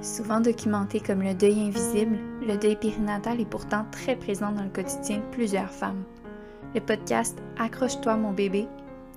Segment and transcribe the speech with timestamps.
[0.00, 4.68] Souvent documenté comme le deuil invisible, le deuil périnatal est pourtant très présent dans le
[4.68, 6.04] quotidien de plusieurs femmes.
[6.74, 8.68] Le podcast Accroche-toi mon bébé,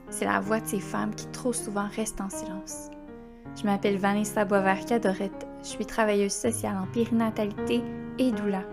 [0.10, 2.90] c'est la voix de ces femmes qui trop souvent restent en silence.
[3.56, 7.84] Je m'appelle Vanessa Boisvert-Cadorette, je suis travailleuse sociale en périnatalité
[8.18, 8.64] et doula.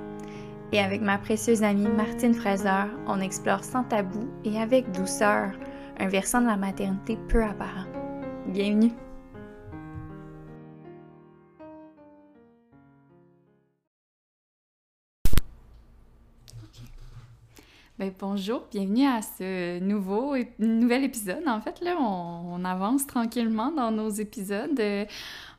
[0.73, 5.53] Et avec ma précieuse amie Martine Fraser, on explore sans tabou et avec douceur
[5.99, 7.87] un versant de la maternité peu apparent.
[8.47, 8.93] Bienvenue!
[17.99, 21.43] Ben, bonjour, bienvenue à ce nouveau nouvel épisode.
[21.49, 24.79] En fait, là, on, avance tranquillement dans nos épisodes.
[24.79, 25.05] Euh,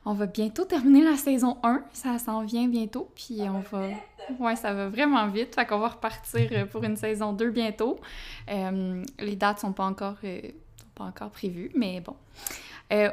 [0.06, 3.88] on va bientôt terminer la saison 1, ça s'en vient bientôt, puis on va...
[4.38, 8.00] Ouais, ça va vraiment vite, fait qu'on va repartir euh, pour une saison 2 bientôt.
[8.50, 12.16] Euh, les dates sont pas encore, sont pas encore prévues, mais bon.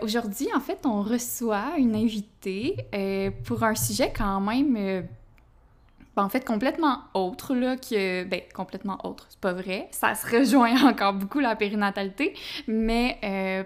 [0.02, 2.78] Aujourd'hui, en fait, on reçoit une invitée
[3.44, 5.06] pour un sujet quand même
[6.18, 8.24] ben, en fait, complètement autre, là, que...
[8.24, 9.88] Ben, complètement autre, c'est pas vrai.
[9.92, 12.34] Ça se rejoint encore beaucoup, la périnatalité,
[12.68, 13.64] mais euh,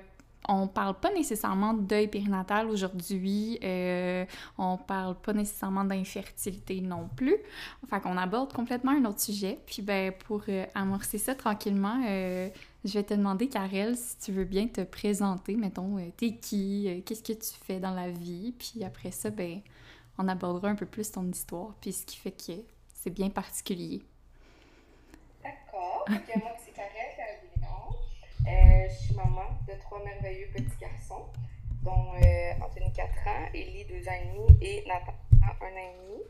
[0.50, 4.26] on parle pas nécessairement de deuil périnatal aujourd'hui, euh,
[4.58, 7.38] on parle pas nécessairement d'infertilité non plus.
[7.90, 9.58] Fait qu'on aborde complètement un autre sujet.
[9.66, 14.44] Puis, ben, pour euh, amorcer ça tranquillement, je vais te demander, Karel, si tu veux
[14.44, 19.12] bien te présenter, mettons, t'es qui, qu'est-ce que tu fais dans la vie, puis après
[19.12, 19.62] ça, ben
[20.22, 22.54] on abordera un peu plus ton histoire, puis ce qui fait que
[22.94, 24.04] c'est bien particulier.
[25.44, 26.06] D'accord.
[26.08, 27.98] moi, c'est Karel Carabillon.
[28.48, 31.26] Euh, je suis maman de trois merveilleux petits garçons,
[31.82, 35.14] dont euh, Anthony 4 ans, Ellie 2 ans et demi et Nathan
[35.62, 36.22] 1 an et demi.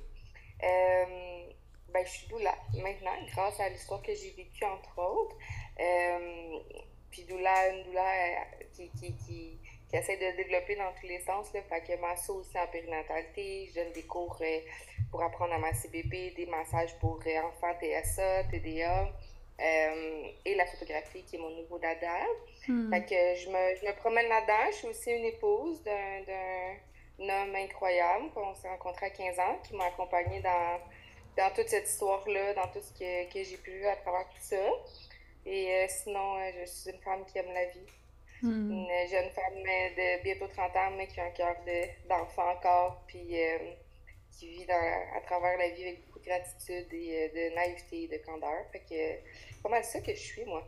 [0.64, 1.52] Euh,
[1.94, 5.36] ben, je suis doula maintenant, grâce à l'histoire que j'ai vécue, entre autres.
[5.80, 6.60] Euh,
[7.10, 8.10] puis doula, une doula
[8.74, 9.60] qui, qui, qui
[9.92, 11.54] qui essaie de développer dans tous les sens.
[11.54, 14.60] Là, fait que masso aussi en périnatalité, je donne des cours euh,
[15.12, 19.10] pour apprendre à masser bébé, des massages pour euh, enfants TSA, TDA.
[19.60, 22.08] Euh, et la photographie qui est mon nouveau dada.
[22.68, 22.90] Hmm.
[22.90, 24.72] Fait que je me, je me promène là-dedans.
[24.72, 29.76] Je suis aussi une épouse d'un homme incroyable qu'on s'est rencontré à 15 ans, qui
[29.76, 30.80] m'a accompagnée dans,
[31.38, 34.70] dans toute cette histoire-là, dans tout ce que, que j'ai pu à travers tout ça.
[35.46, 38.01] Et sinon, je suis une femme qui aime la vie.
[38.44, 38.72] Hmm.
[38.72, 41.56] Une jeune femme de bientôt 30 ans, mais qui a un cœur
[42.10, 43.58] d'enfant encore, puis euh,
[44.32, 48.08] qui vit à travers la vie avec beaucoup de gratitude et euh, de naïveté et
[48.08, 48.66] de candeur.
[48.72, 50.68] Fait que c'est pas mal ça que je suis, moi.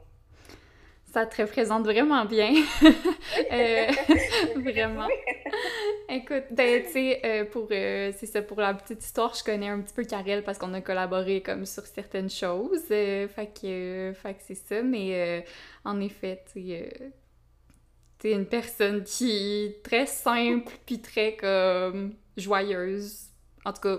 [1.12, 2.54] Ça te représente vraiment bien.
[3.52, 3.88] Euh,
[4.58, 5.08] vraiment.
[6.08, 9.94] Écoute, ben, tu sais, pour, c'est ça, pour la petite histoire, je connais un petit
[9.94, 12.86] peu Karel parce qu'on a collaboré comme sur certaines choses.
[12.88, 15.44] fait que, fait que c'est ça, mais
[15.84, 17.12] en effet, tu sais
[18.24, 23.26] c'est une personne qui est très simple puis très comme joyeuse.
[23.66, 23.98] En tout cas,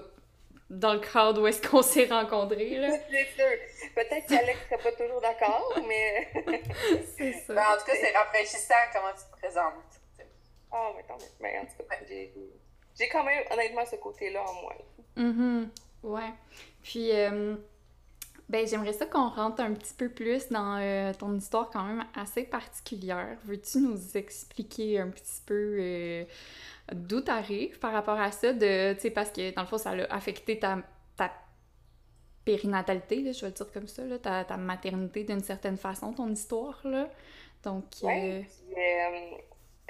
[0.70, 2.88] dans le cadre où est-ce qu'on s'est rencontrés, là.
[3.10, 3.90] c'est sûr.
[3.94, 6.26] Peut-être qu'Alex serait pas toujours d'accord, mais...
[7.18, 7.52] c'est ça.
[7.52, 9.74] Ben, en tout cas, c'est rafraîchissant comment tu te présentes.
[10.72, 11.30] Ah, mais tant mieux.
[11.40, 11.96] Mais en tout cas,
[12.98, 14.74] j'ai quand même, honnêtement, ce côté-là en moi.
[15.16, 15.66] Mm
[16.02, 16.32] Ouais.
[16.82, 17.12] Puis...
[17.12, 17.56] Euh,
[18.48, 22.04] ben, j'aimerais ça qu'on rentre un petit peu plus dans euh, ton histoire quand même
[22.14, 23.38] assez particulière.
[23.44, 26.24] Veux-tu nous expliquer un petit peu euh,
[26.92, 28.48] d'où t'arrives par rapport à ça,
[29.14, 30.78] parce que dans le fond, ça a affecté ta,
[31.16, 31.32] ta
[32.44, 36.12] périnatalité, là, je vais le dire comme ça, là, ta, ta maternité d'une certaine façon,
[36.12, 37.08] ton histoire, là.
[37.62, 37.84] Donc...
[38.04, 38.42] Euh...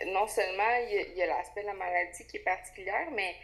[0.06, 3.34] non seulement il y a l'aspect de la maladie qui est particulière, mais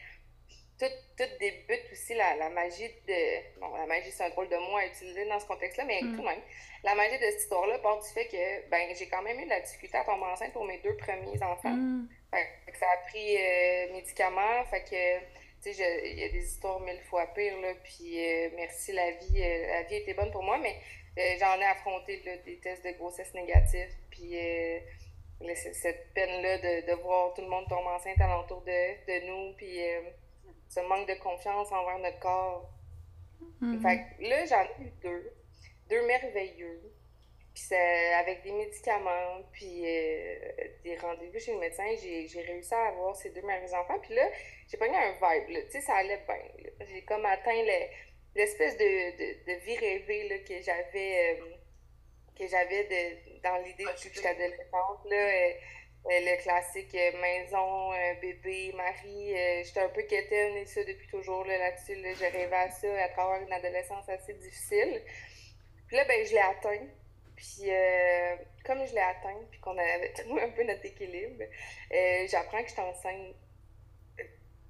[0.81, 0.87] tout,
[1.17, 3.61] tout débute aussi la, la, magie de.
[3.61, 6.17] Bon, la magie, c'est un drôle de mot à utiliser dans ce contexte-là, mais mm.
[6.17, 6.41] tout de même,
[6.83, 9.51] la magie de cette histoire-là part du fait que ben, j'ai quand même eu de
[9.51, 11.77] la difficulté à tomber enceinte pour mes deux premiers enfants.
[11.77, 12.09] Mm.
[12.33, 15.41] Fait, que ça a pris euh, médicaments, fait que.
[15.63, 19.11] Tu sais, il y a des histoires mille fois pires, là, puis euh, merci, la
[19.11, 20.75] vie, euh, la vie était bonne pour moi, mais
[21.39, 22.17] j'en ai affronté
[22.47, 24.37] des tests de grossesse négatifs, puis
[25.75, 29.83] cette peine-là de, de, voir tout le monde tomber enceinte alentour de, de nous, puis
[30.70, 32.70] ce manque de confiance envers notre corps.
[33.61, 33.82] Mm-hmm.
[33.82, 35.32] Fait là, j'en ai eu deux.
[35.88, 36.81] Deux merveilleux.
[37.52, 40.37] Puis avec des médicaments, puis euh,
[40.84, 43.99] des rendez-vous chez le médecin, j'ai réussi à avoir ces deux merveilleux enfants.
[44.00, 44.31] Puis là,
[44.69, 46.87] j'ai pas eu un vibe, Tu sais, ça allait bien.
[46.87, 47.62] J'ai comme atteint
[48.37, 51.44] l'espèce de, de, de, vie rêvée là, que j'avais euh,
[52.38, 55.05] que j'avais dans l'idée que j'étais adolescente.
[55.06, 55.52] Là, euh,
[56.08, 59.35] le classique euh, maison, euh, bébé, mari.
[59.64, 61.94] J'étais un peu quétaine et ça depuis toujours là-dessus.
[61.97, 65.02] Là, rêvais à ça à travers une adolescence assez difficile.
[65.87, 66.87] Puis là, ben, je l'ai atteint.
[67.37, 67.70] Puis
[68.64, 71.44] comme je l'ai atteint, puis qu'on avait trouvé un peu notre équilibre,
[72.29, 73.35] j'apprends que je enceinte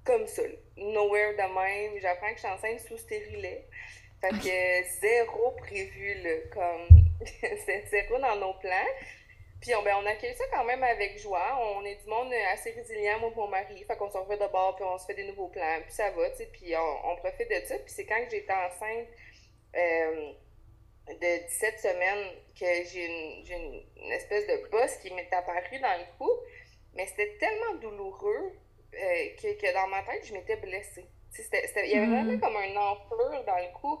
[0.03, 0.41] comme ça,
[0.77, 1.99] nowhere de même.
[2.01, 3.67] J'apprends que je enceinte sous stérilet.
[4.19, 7.03] Fait que zéro prévu, là, comme
[7.65, 8.87] c'est zéro dans nos plans.
[9.61, 11.59] Puis on, ben, on accueille ça quand même avec joie.
[11.75, 13.83] On est du monde assez résilient, moi et mon mari.
[13.85, 15.79] Fait qu'on se refait de bord, puis on se fait des nouveaux plans.
[15.83, 16.49] Puis ça va, tu sais.
[16.51, 17.77] Puis on, profite de ça.
[17.77, 19.07] Puis c'est quand j'étais enceinte
[19.75, 20.31] euh,
[21.09, 22.27] de 17 semaines
[22.59, 26.31] que j'ai une, une, espèce de bosse qui m'est apparue dans le cou.
[26.95, 28.53] Mais c'était tellement douloureux
[28.95, 31.05] euh, que, que, dans ma tête, je m'étais blessée.
[31.37, 32.13] il y avait mm.
[32.13, 33.99] vraiment comme un enflure dans le cou.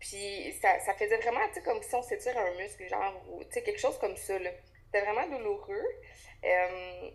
[0.00, 3.44] Puis ça, ça faisait vraiment, tu sais, comme si on s'étire un muscle, genre, ou,
[3.44, 4.50] tu sais, quelque chose comme ça, là.
[4.92, 5.86] C'était vraiment douloureux.
[6.44, 7.10] Euh,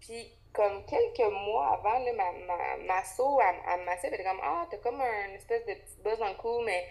[0.00, 3.02] puis comme quelques mois avant, là, ma, ma, ma
[4.02, 6.86] elle, était comme, ah, t'as comme un espèce de petite buzz dans le cou, mais,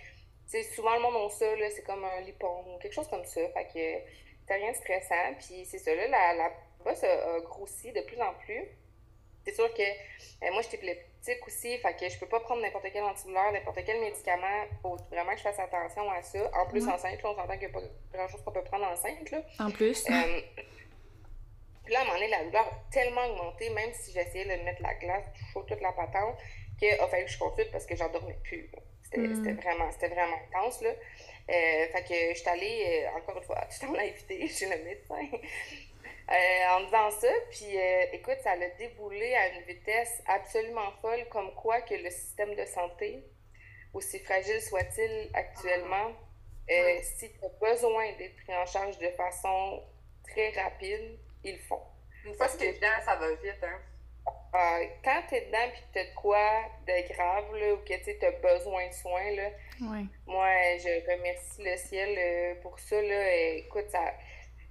[0.50, 3.42] tu souvent le monde a ça, c'est comme un lipon, ou quelque chose comme ça.
[3.50, 4.12] Fait que
[4.42, 5.34] c'était rien de stressant.
[5.40, 6.52] Puis c'est ça, là, la, la
[6.84, 8.68] bosse a grossi de plus en plus.
[9.46, 10.70] C'est sûr que euh, moi, je
[11.46, 14.66] aussi, fait que je peux pas prendre n'importe quel antidouleur, n'importe quel médicament.
[14.82, 16.40] Faut vraiment que je fasse attention à ça.
[16.54, 17.82] En plus, enceinte, là, on s'entend qu'il n'y a pas
[18.14, 19.32] grand-chose qu'on peut prendre enceinte.
[19.32, 19.42] Là.
[19.60, 20.06] En plus.
[20.10, 20.42] Euh,
[21.84, 24.64] puis là, à un moment donné, la douleur a tellement augmenté, même si j'essayais de
[24.64, 26.38] mettre la glace, du chaud, toute la patente,
[26.80, 28.70] qu'il a fallu que je consulte parce que j'en dormais plus.
[29.16, 29.36] Mm.
[29.36, 30.82] C'était vraiment, vraiment intense.
[30.82, 30.90] Là.
[30.90, 34.84] Euh, fait que je suis allée, encore une fois, tu t'en as invité chez le
[34.84, 35.38] médecin.
[36.32, 37.28] Euh, en disant ça.
[37.52, 42.10] Puis euh, écoute, ça l'a déboulé à une vitesse absolument folle, comme quoi que le
[42.10, 43.24] système de santé,
[43.94, 46.14] aussi fragile soit-il actuellement,
[46.72, 49.84] euh, si tu as besoin d'être pris en charge de façon
[50.28, 51.84] très rapide, ils le font.
[52.26, 53.80] Une fois que tu es dedans, ça va vite, hein?
[55.04, 58.26] quand tu es dedans puis tu as de quoi de grave là, ou que tu
[58.26, 59.50] as besoin de soins, là,
[60.26, 60.50] moi,
[60.80, 63.00] je remercie le ciel pour ça.
[63.00, 63.36] Là.
[63.58, 64.14] Écoute, ça,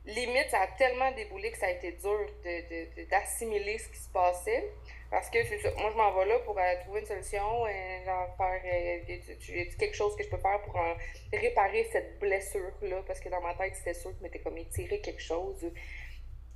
[0.06, 2.26] limite, ça a tellement déboulé que ça a été dur
[3.10, 4.70] d'assimiler ce qui se passait.
[5.10, 5.38] Parce que
[5.80, 9.94] moi, je m'en vais là pour euh, trouver une solution, et genre faire euh, quelque
[9.94, 10.94] chose que je peux faire pour euh,
[11.32, 13.02] réparer cette blessure-là.
[13.06, 15.70] Parce que dans ma tête, c'était sûr que je m'étais comme étiré quelque chose.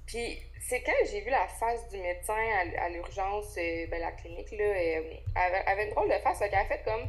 [0.06, 2.34] Puis c'est quand j'ai vu la face du médecin
[2.78, 5.22] à, l'urgence, ben, la clinique, là, elle,
[5.66, 6.40] avait une drôle de face.
[6.40, 7.08] Elle a fait comme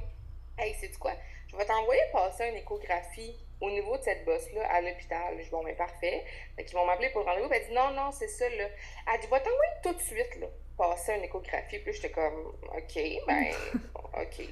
[0.57, 1.13] Hey, c'est quoi?
[1.47, 5.49] Je vais t'envoyer passer une échographie au niveau de cette bosse-là, à l'hôpital, je dis,
[5.49, 6.23] bon, mais parfait.
[6.55, 7.51] Fait qu'ils vont m'appeler pour le rendez-vous.
[7.51, 8.65] Elle dit, non, non, c'est ça, là.
[9.13, 10.47] Elle dit, va t'envoyer tout de suite, là,
[10.77, 11.79] passer une échographie.
[11.79, 13.47] Puis j'étais comme, OK, ben,
[14.21, 14.45] OK.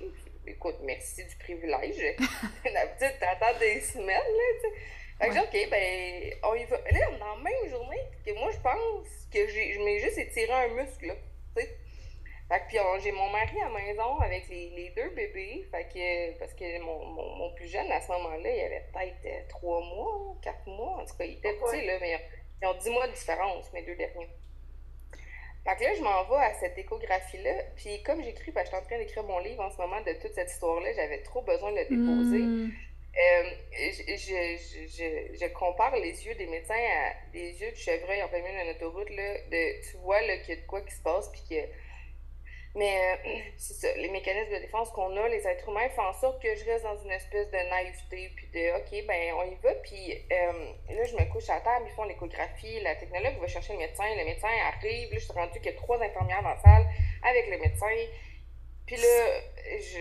[0.46, 1.98] Écoute, merci du privilège.
[2.64, 4.76] D'habitude, t'attends des semaines, là, tu sais.
[5.20, 6.78] Fait que j'ai OK, ben, on y va.
[6.78, 10.52] Là, dans la même journée que moi, je pense que j'ai, je m'ai juste étiré
[10.52, 11.16] un muscle, là,
[11.56, 11.78] tu sais.
[12.50, 15.68] Fait que puis j'ai mon mari à la maison avec les, les, deux bébés.
[15.70, 19.26] Fait que, parce que mon, mon, mon plus jeune, à ce moment-là, il avait peut-être
[19.26, 21.02] euh, trois mois, quatre mois.
[21.02, 22.18] En tout cas, il était petit, là, mais
[22.62, 24.30] ils ont dix mois de différence, mes deux derniers.
[25.66, 27.64] Fait que là, je m'en vais à cette échographie-là.
[27.76, 30.00] Puis comme j'écris, parce que je suis en train d'écrire mon livre en ce moment
[30.00, 32.40] de toute cette histoire-là, j'avais trop besoin de le déposer.
[32.40, 32.72] Hmm.
[33.18, 38.22] Euh, je, je, je, je, compare les yeux des médecins à des yeux de chevreuil
[38.24, 39.10] en plein milieu d'une autoroute.
[39.10, 41.56] Là, de, tu vois qu'il y a de quoi qui se passe, puis que
[42.78, 46.14] mais euh, c'est ça, les mécanismes de défense qu'on a, les êtres humains, font en
[46.14, 49.56] sorte que je reste dans une espèce de naïveté, puis de OK, ben on y
[49.56, 53.48] va, puis euh, là, je me couche à table, ils font l'échographie, la technologue va
[53.48, 56.44] chercher le médecin, le médecin arrive, là, je suis rendue qu'il y a trois infirmières
[56.44, 56.88] dans la salle
[57.24, 57.96] avec le médecin.
[58.86, 59.42] Puis là,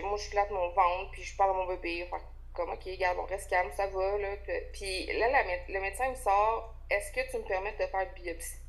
[0.05, 2.07] moi, je flatte mon ventre, puis je parle à mon bébé,
[2.53, 4.29] comme OK, regarde, on reste calme, ça va, là.
[4.73, 5.27] Puis là,
[5.69, 8.66] le médecin me sort Est-ce que tu me permets de faire biopsie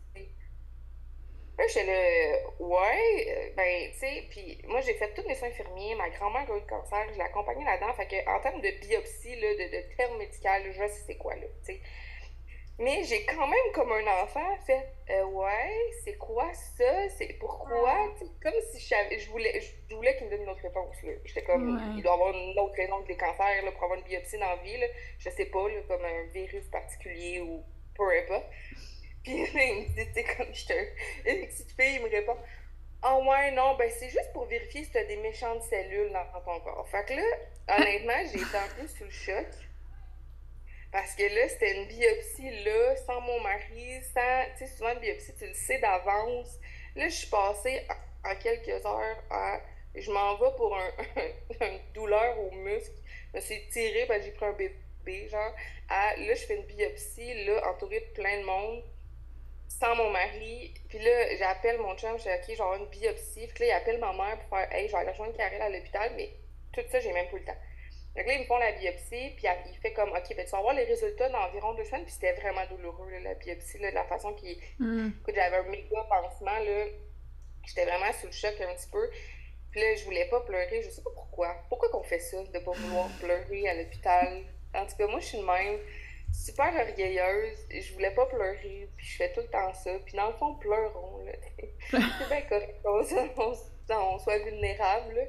[1.58, 5.48] Là, j'étais là, ouais, euh, ben, tu sais, puis moi, j'ai fait tous mes soins
[5.48, 8.62] infirmiers, ma grand-mère a eu le cancer, je l'ai accompagnée là-dedans, fait que, en termes
[8.62, 11.82] de biopsie, là, de, de termes médicaux, je sais c'est quoi, là, tu sais.
[12.80, 15.72] Mais j'ai quand même, comme un enfant, fait, euh, ouais,
[16.04, 17.10] c'est quoi ça?
[17.10, 18.14] C'est pourquoi?
[18.40, 19.60] Comme si je, je voulais,
[19.90, 20.96] je voulais qu'il me donne une autre réponse.
[21.26, 24.06] J'étais comme, il doit avoir une autre raison que les cancers, là, pour avoir une
[24.06, 24.86] biopsie dans la vie, là.
[25.18, 27.64] Je sais pas, là, comme un virus particulier ou
[27.96, 28.46] peu importe.
[29.28, 31.30] Puis il me dit, c'est comme je.
[31.30, 32.38] Une petite fille, il me répond
[33.02, 36.14] Ah oh, ouais, non, ben c'est juste pour vérifier si tu as des méchantes cellules
[36.14, 36.88] dans ton corps.
[36.90, 37.24] Fait que là,
[37.78, 39.48] honnêtement, j'ai été un peu sous le choc.
[40.94, 44.46] Parce que là, c'était une biopsie là, sans mon mari, sans.
[44.58, 46.58] Tu sais, souvent, une biopsie, tu le sais d'avance.
[46.96, 47.86] Là, je suis passée
[48.24, 49.60] en, quelques heures à.
[49.94, 50.90] Je m'en vais pour un,
[51.68, 52.96] une douleur au muscle.
[53.34, 55.54] Je me suis tirée que j'ai pris un bébé, genre.
[55.90, 58.84] À, là, je fais une biopsie, là, entourée de plein de monde
[59.68, 60.74] sans mon mari.
[60.90, 63.48] Puis là, j'appelle mon chum, je dis, OK, genre une biopsie.
[63.48, 66.12] Puis là, il appelle ma mère pour faire, hey, je vais rejoindre Karel à l'hôpital,
[66.16, 66.32] mais
[66.72, 67.58] tout ça, j'ai même pas le temps.
[68.16, 70.58] Donc là, ils me font la biopsie, puis il fait comme, OK, ben, tu vas
[70.58, 73.96] avoir les résultats dans environ deux semaines, puis c'était vraiment douloureux, la biopsie, là, de
[73.96, 74.58] la façon qu'il.
[74.80, 75.10] Mm.
[75.22, 76.86] Écoute, j'avais un méga pansement, là.
[77.68, 79.10] J'étais vraiment sous le choc un petit peu.
[79.72, 80.82] Puis là, je voulais pas pleurer.
[80.82, 81.56] Je sais pas pourquoi.
[81.70, 84.44] Pourquoi qu'on fait ça, de pas vouloir pleurer à l'hôpital?
[84.74, 85.78] En tout cas, moi, je suis une même
[86.38, 87.58] super orgueilleuse.
[87.70, 88.90] Je voulais pas pleurer.
[88.96, 89.92] Puis je fais tout le temps ça.
[90.06, 91.26] Puis dans le fond, pleurons.
[91.92, 92.76] C'est bien correct
[93.90, 95.28] on, soit vulnérable.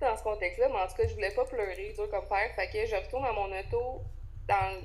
[0.00, 0.68] Dans ce contexte-là.
[0.68, 2.54] Mais en tout cas, je voulais pas pleurer, dur comme père.
[2.56, 4.02] Fait que je retourne à mon auto.
[4.48, 4.84] Dans,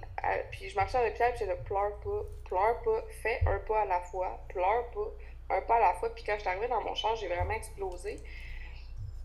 [0.51, 1.33] puis je marchais à l'hôpital.
[1.33, 2.21] Puis je pleure pas.
[2.45, 3.03] Pleure pas.
[3.23, 4.39] Fais un pas à la fois.
[4.49, 5.55] Pleure pas.
[5.55, 6.13] Un pas à la fois.
[6.13, 8.19] Puis quand je suis arrivée dans mon champ, j'ai vraiment explosé.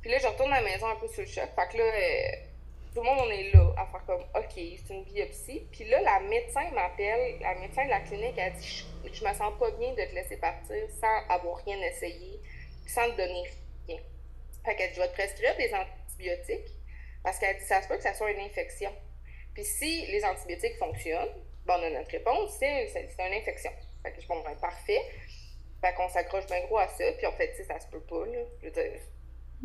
[0.00, 1.48] Puis là, je retourne à la maison un peu sous le choc.
[1.54, 2.51] Fait que là, euh,
[2.94, 5.66] tout le monde, on est là à faire comme, OK, c'est une biopsie.
[5.72, 9.52] Puis là, la médecin m'appelle, la médecin de la clinique, a dit, je, me sens
[9.58, 12.40] pas bien de te laisser partir sans avoir rien essayé,
[12.86, 13.44] sans te donner
[13.88, 14.00] rien.
[14.64, 16.70] Fait qu'elle dit, je vais te prescrire des antibiotiques
[17.22, 18.92] parce qu'elle dit, ça se peut que ça soit une infection.
[19.54, 21.32] Puis si les antibiotiques fonctionnent,
[21.64, 23.72] bon, on a notre réponse, c'est, une infection.
[24.02, 25.00] Fait que je bon, ben, parfait.
[25.80, 28.38] Fait qu'on s'accroche bien gros à ça, puis en fait, ça se peut pas, là.
[28.60, 29.00] Je veux dire,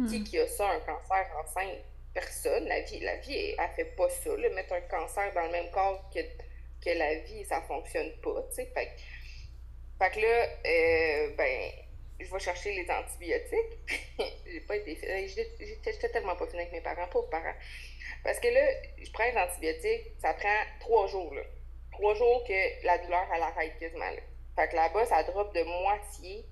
[0.10, 0.24] qui, hmm.
[0.24, 1.84] qui a ça, un cancer enceinte?
[2.18, 2.66] Personne.
[2.66, 4.36] La vie, la vie, elle, fait pas ça.
[4.36, 6.20] Mettre un cancer dans le même corps que,
[6.84, 8.44] que la vie, ça fonctionne pas.
[8.56, 11.72] Fait, que là, euh, ben,
[12.20, 14.02] je vais chercher les antibiotiques.
[14.48, 17.56] j'ai pas été J'étais tellement pas finie avec mes parents, pauvres parents.
[18.24, 18.68] Parce que là,
[19.00, 21.36] je prends les antibiotiques, ça prend trois jours.
[21.92, 24.22] Trois jours que la douleur, elle arrête quasiment, là.
[24.56, 26.46] Fait que là-bas, ça drop de moitié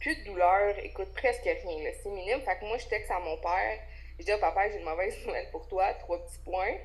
[0.00, 1.92] plus de douleur, écoute, presque rien.
[2.02, 2.42] C'est minime.
[2.42, 3.78] Fait que moi, je texte à mon père.
[4.22, 6.76] Je dis, oh, papa, j'ai une mauvaise nouvelle pour toi, trois petits points.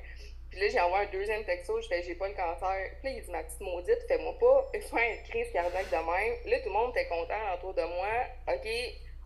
[0.50, 2.90] Puis là, j'ai envoyé un deuxième texto, je fais, j'ai pas le cancer.
[3.00, 6.34] Puis là, il dit, ma petite maudite, fais-moi pas faire une crise cardiaque de même.
[6.46, 8.08] Là, tout le monde était content autour de moi.
[8.48, 8.68] OK,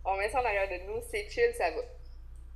[0.05, 1.81] on met ça en arrière de nous, c'est chill, ça va.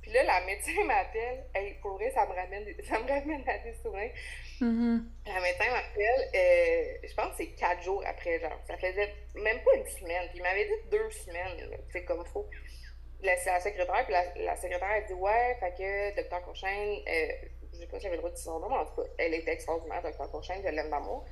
[0.00, 1.44] Puis là, la médecin m'appelle.
[1.52, 4.12] Hey, pour vrai, ça me ramène, ça me ramène à des souvenirs.
[4.60, 5.00] Mm-hmm.
[5.26, 8.60] La médecin m'appelle, euh, je pense que c'est quatre jours après, genre.
[8.68, 10.28] Ça faisait même pas une semaine.
[10.28, 12.48] Puis il m'avait dit deux semaines, c'est comme faux.
[13.22, 17.32] La, c'est la secrétaire, puis la, secrétaire, a dit Ouais, fait que docteur Courchaine, euh,
[17.72, 19.08] je sais pas si j'avais le droit de dire son nom, mais en tout cas,
[19.18, 21.24] elle était extraordinaire, docteur Courchaine, je l'aime d'amour.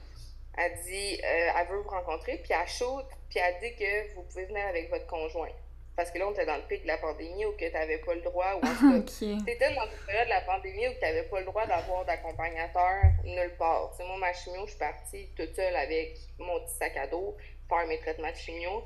[0.59, 4.23] Elle dit euh, Elle veut vous rencontrer, puis elle shoot, puis elle dit que vous
[4.23, 5.51] pouvez venir avec votre conjoint.
[5.95, 7.99] Parce que là, on était dans le pic de la pandémie où que tu n'avais
[7.99, 10.89] pas le droit, ou en tout cas, tu étais dans une période de la pandémie
[10.89, 13.95] où tu n'avais pas le droit d'avoir d'accompagnateur nulle part.
[13.97, 17.37] C'est moi, ma chimio, je suis partie toute seule avec mon petit sac à dos
[17.69, 18.85] faire mes traitements de chimio.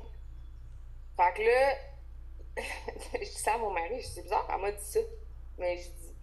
[1.17, 1.75] Fait que là,
[2.57, 4.99] je dis ça à mon mari, je dis, c'est bizarre, elle m'a dit ça.
[5.57, 6.15] Mais je dis,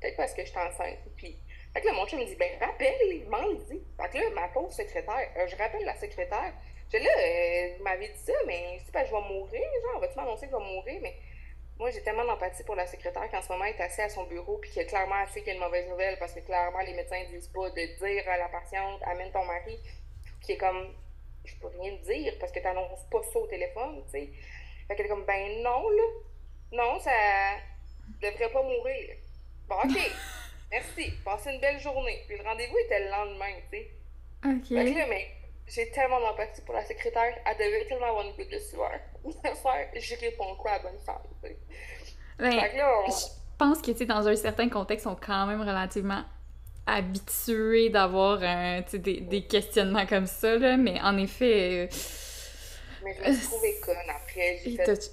[0.00, 0.98] peut-être parce que je suis enceinte.
[1.16, 1.38] Puis,
[1.72, 3.82] fait que là, mon chum me dit, ben, rappelle, il m'en dit.
[4.00, 6.52] Fait que là, ma pauvre secrétaire, euh, je rappelle la secrétaire,
[6.92, 10.16] je là, euh, vous m'avez dit ça, mais c'est pas je vais mourir, genre, vas-tu
[10.16, 11.00] m'annoncer que je vais mourir?
[11.02, 11.16] Mais
[11.78, 14.24] moi, j'ai tellement d'empathie pour la secrétaire qu'en ce moment, elle est assise à son
[14.24, 16.80] bureau, puis qu'elle clairement elle sait qu'il y a une mauvaise nouvelle, parce que clairement,
[16.80, 19.80] les médecins ne disent pas de dire à la patiente, amène ton mari,
[20.42, 20.94] qui est comme,
[21.46, 24.28] je peux rien dire, parce que tu pas ça au téléphone, tu sais.
[24.92, 26.02] Fait qu'elle comme, ben non, là.
[26.72, 27.10] Non, ça
[28.20, 29.16] devrait pas mourir.
[29.66, 29.98] Bon, OK.
[30.70, 31.12] Merci.
[31.24, 32.22] Passez une belle journée.
[32.28, 33.90] Puis le rendez-vous était le lendemain, tu sais.
[34.44, 34.68] OK.
[34.68, 35.28] Fait que là, mais
[35.66, 37.34] j'ai tellement d'empathie pour la secrétaire.
[37.46, 39.00] Elle devait tellement avoir une goutte de sueur.
[39.24, 41.56] je réponds quoi à bonne femme, ben,
[42.38, 46.22] Je pense que, tu sais, dans un certain contexte, on est quand même relativement
[46.86, 48.40] habitués d'avoir
[48.92, 51.88] des, des questionnements comme ça, là, mais en effet...
[51.90, 51.96] Euh,
[53.02, 54.58] mais je me suis trouvée conne après.
[54.64, 55.10] J'ai fait...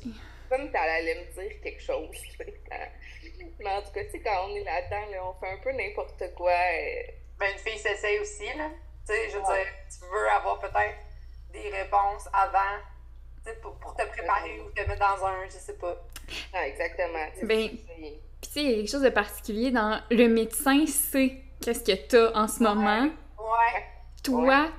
[0.49, 2.15] Comme t'allais me dire quelque chose.
[3.59, 5.71] mais en tout cas, tu sais, quand on est là-dedans, là, on fait un peu
[5.71, 6.53] n'importe quoi.
[6.73, 7.13] Et...
[7.37, 8.69] Ben, une fille s'essaye aussi, là.
[9.07, 10.97] Tu sais, je veux dire, tu veux avoir peut-être
[11.51, 12.79] des réponses avant,
[13.61, 15.95] pour, pour te préparer ou te mettre dans un, je sais pas.
[16.53, 17.25] Ah, exactement.
[17.43, 21.37] Ben, puis tu sais, il y a quelque chose de particulier dans le médecin sait
[21.61, 23.09] qu'est-ce que t'as en ce moment?
[23.37, 23.83] Ouais.
[24.23, 24.69] Toi,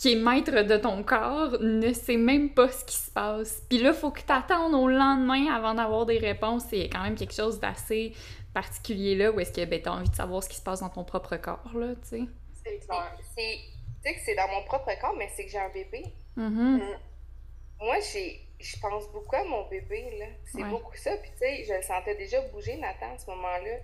[0.00, 3.62] qui est maître de ton corps, ne sait même pas ce qui se passe.
[3.68, 6.64] Puis là, faut que t'attendes au lendemain avant d'avoir des réponses.
[6.70, 8.14] C'est quand même quelque chose d'assez
[8.54, 10.88] particulier là, où est-ce que ben, t'as envie de savoir ce qui se passe dans
[10.88, 12.22] ton propre corps, là, tu sais.
[12.64, 12.86] C'est Tu
[14.02, 16.02] sais que c'est dans mon propre corps, mais c'est que j'ai un bébé.
[16.38, 16.78] Mm-hmm.
[16.78, 16.98] Mm.
[17.82, 20.26] Moi, j'ai, je pense beaucoup à mon bébé, là.
[20.50, 21.10] C'est beaucoup ça.
[21.18, 23.76] Puis, tu sais, je le sentais déjà bouger, Nathan, à ce moment-là.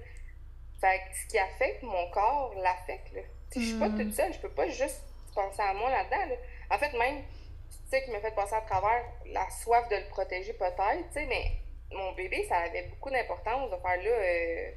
[0.80, 3.20] Fait que ce qui affecte mon corps l'affecte, là.
[3.52, 3.98] Tu sais, je suis pas mm.
[3.98, 4.32] toute seule.
[4.32, 5.02] Je peux pas juste
[5.36, 6.34] penser à moi là-dedans,
[6.70, 7.22] En fait, même,
[7.70, 11.12] tu sais, qui me fait passer à travers la soif de le protéger, peut-être, tu
[11.12, 11.52] sais, mais
[11.92, 14.10] mon bébé, ça avait beaucoup d'importance de faire là.
[14.10, 14.70] Euh,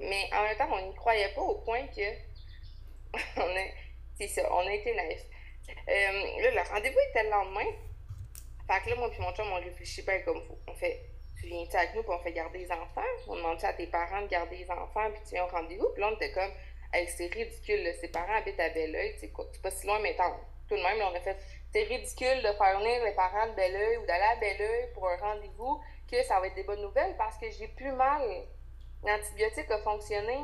[0.00, 2.00] mais en même temps, on n'y croyait pas au point que
[4.18, 5.26] c'est ça, on a été naïfs.
[5.68, 7.66] Euh, là, le rendez-vous était le lendemain.
[8.66, 10.58] Fait que là, moi puis mon chum, on réfléchit bien comme faut.
[10.66, 11.00] On fait,
[11.40, 13.02] tu viens avec nous, puis on fait garder les enfants?
[13.28, 15.88] On demande à tes parents de garder les enfants, puis tu viens au rendez-vous?
[15.92, 16.50] Puis là, on était comme,
[17.08, 20.36] c'est ridicule, ses parents habitent à Belleuil, c'est pas si loin, mais tant,
[20.68, 21.36] tout de même, on a fait,
[21.72, 25.16] c'est ridicule de faire venir les parents de Belleuil ou d'aller à Belleuil pour un
[25.16, 28.22] rendez-vous que ça va être des bonnes nouvelles parce que j'ai plus mal.
[29.04, 30.38] L'antibiotique a fonctionné.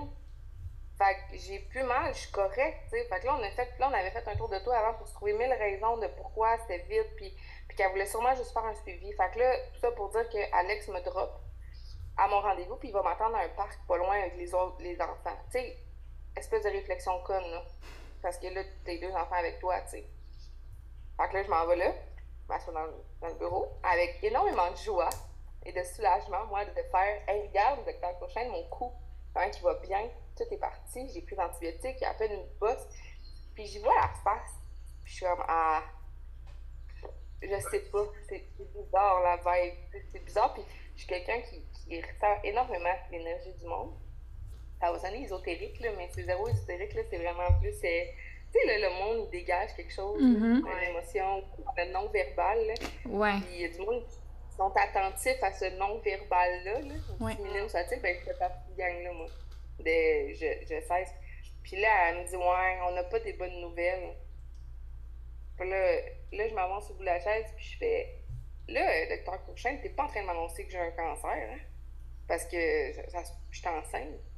[0.99, 2.91] Fait que j'ai plus mal, je suis correcte.
[2.91, 4.95] Fait que là, on, a fait, là, on avait fait un tour de toi avant
[4.99, 7.35] pour se trouver mille raisons de pourquoi c'était vide, puis,
[7.77, 9.13] qu'elle voulait sûrement juste faire un suivi.
[9.15, 11.33] Fait que là, tout ça pour dire que Alex me drop
[12.19, 14.77] à mon rendez-vous, puis il va m'attendre à un parc pas loin avec les autres,
[14.81, 15.37] les enfants.
[15.51, 15.61] Tu
[16.37, 17.63] espèce de réflexion conne, là.
[18.23, 20.07] Parce que là, t'as deux enfants avec toi, tu sais.
[21.17, 21.93] Fait que là, je m'en vais là,
[22.43, 22.87] je m'assois dans,
[23.21, 25.11] dans, le bureau, avec énormément de joie
[25.65, 28.93] et de soulagement, moi, de faire Hey, regarde, docteur prochain, mon cou,
[29.35, 32.33] quand qui va bien, tout est parti, j'ai pris d'antibiotiques, il y a à peine
[32.33, 32.87] une bosse.
[33.55, 34.55] Puis j'y vois la face,
[35.03, 35.83] puis je suis comme Ah,
[37.43, 39.75] je sais pas, c'est bizarre la vibe,
[40.11, 40.63] c'est bizarre, puis
[40.95, 43.95] je suis quelqu'un qui, qui ressent énormément l'énergie du monde.
[44.83, 47.69] Ça va sonner ésotérique, là, mais c'est zéro ésotérique, là, c'est vraiment plus.
[47.85, 48.05] Euh,
[48.53, 50.73] tu sais, le monde, il dégage quelque chose, mm -hmm.
[50.73, 51.45] une émotion,
[51.77, 52.59] le non-verbal.
[53.07, 53.39] Ouais.
[53.43, 56.81] Puis il y a du monde qui sont attentifs à ce non-verbal-là.
[56.81, 57.37] Là, ouais.
[57.45, 59.29] minime soit-il, ben, je fais partie de gang-là, moi.
[59.87, 59.97] De,
[60.41, 61.13] je, je cesse.
[61.63, 64.17] Puis là, elle me dit, ouais, on n'a pas des bonnes nouvelles.
[65.57, 65.83] Puis là,
[66.33, 67.99] là je m'avance au bout de la chaise, puis je fais,
[68.67, 71.63] là, docteur Courchaine, t'es pas en train de m'annoncer que j'ai un cancer, hein?
[72.27, 72.61] Parce que
[73.13, 74.32] ça, je suis enceinte.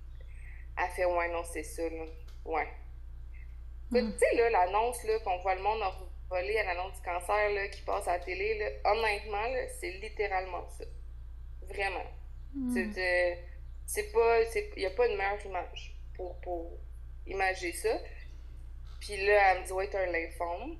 [0.76, 2.04] Elle fait, ouais, non, c'est ça, là.
[2.45, 2.66] Ouais.
[3.90, 4.12] Mm.
[4.12, 5.83] Tu sais, là, l'annonce qu'on voit le monde
[6.28, 9.45] voler à l'annonce du cancer là, qui passe à la télé, là, honnêtement,
[9.81, 10.85] c'est littéralement ça.
[11.69, 12.04] Vraiment.
[12.54, 12.93] Mm.
[13.87, 14.43] C'est pas.
[14.43, 16.78] Il n'y a pas de meilleure image pour, pour
[17.26, 17.99] imager ça.
[19.00, 20.78] Puis là, elle me dit, ouais, t'as un lymphome.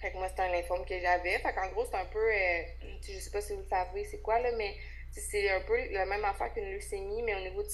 [0.00, 1.38] Fait que moi, c'était un lymphome que j'avais.
[1.38, 2.32] Fait qu'en gros, c'est un peu.
[2.32, 2.62] Euh,
[3.02, 4.76] je sais pas si vous le savez, c'est quoi, là, mais
[5.10, 7.68] c'est un peu la même affaire qu'une leucémie, mais au niveau du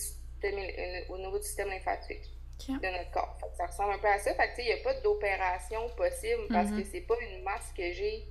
[0.45, 2.31] système, au niveau du système lymphatique
[2.69, 3.39] de notre corps.
[3.57, 4.35] ça ressemble un peu à ça.
[4.35, 7.93] Fait que, il n'y a pas d'opération possible parce que c'est pas une masse que
[7.93, 8.27] j'ai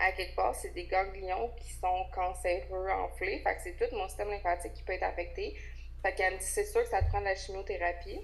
[0.00, 3.40] à quelque part, c'est des ganglions qui sont cancéreux, enflés.
[3.40, 5.54] Fait que c'est tout mon système lymphatique qui peut être affecté.
[6.02, 8.20] Fait qu'elle me dit, c'est sûr que ça te prend de la chimiothérapie.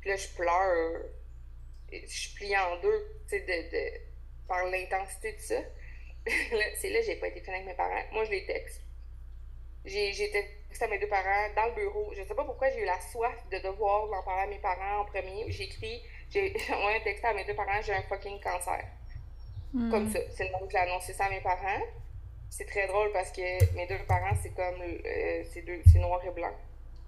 [0.00, 1.02] Puis là, je pleure.
[1.90, 4.00] Je suis pliée en deux, tu sais, de, de,
[4.46, 5.60] par l'intensité de ça.
[6.76, 8.04] c'est là que j'ai pas été fine avec mes parents.
[8.12, 8.80] Moi, je les texte.
[9.84, 12.12] J'ai texté à mes deux parents dans le bureau.
[12.16, 15.00] Je sais pas pourquoi j'ai eu la soif de devoir en parler à mes parents
[15.00, 15.44] en premier.
[15.48, 18.84] J'ai écrit, j'ai envoyé un texte à mes deux parents, j'ai un fucking cancer.
[19.74, 19.90] Mm.
[19.90, 20.20] Comme ça.
[20.30, 21.82] C'est le moment que j'ai annoncé ça à mes parents.
[22.48, 26.54] C'est très drôle parce que mes deux parents, c'est comme, euh, c'est noir et blanc.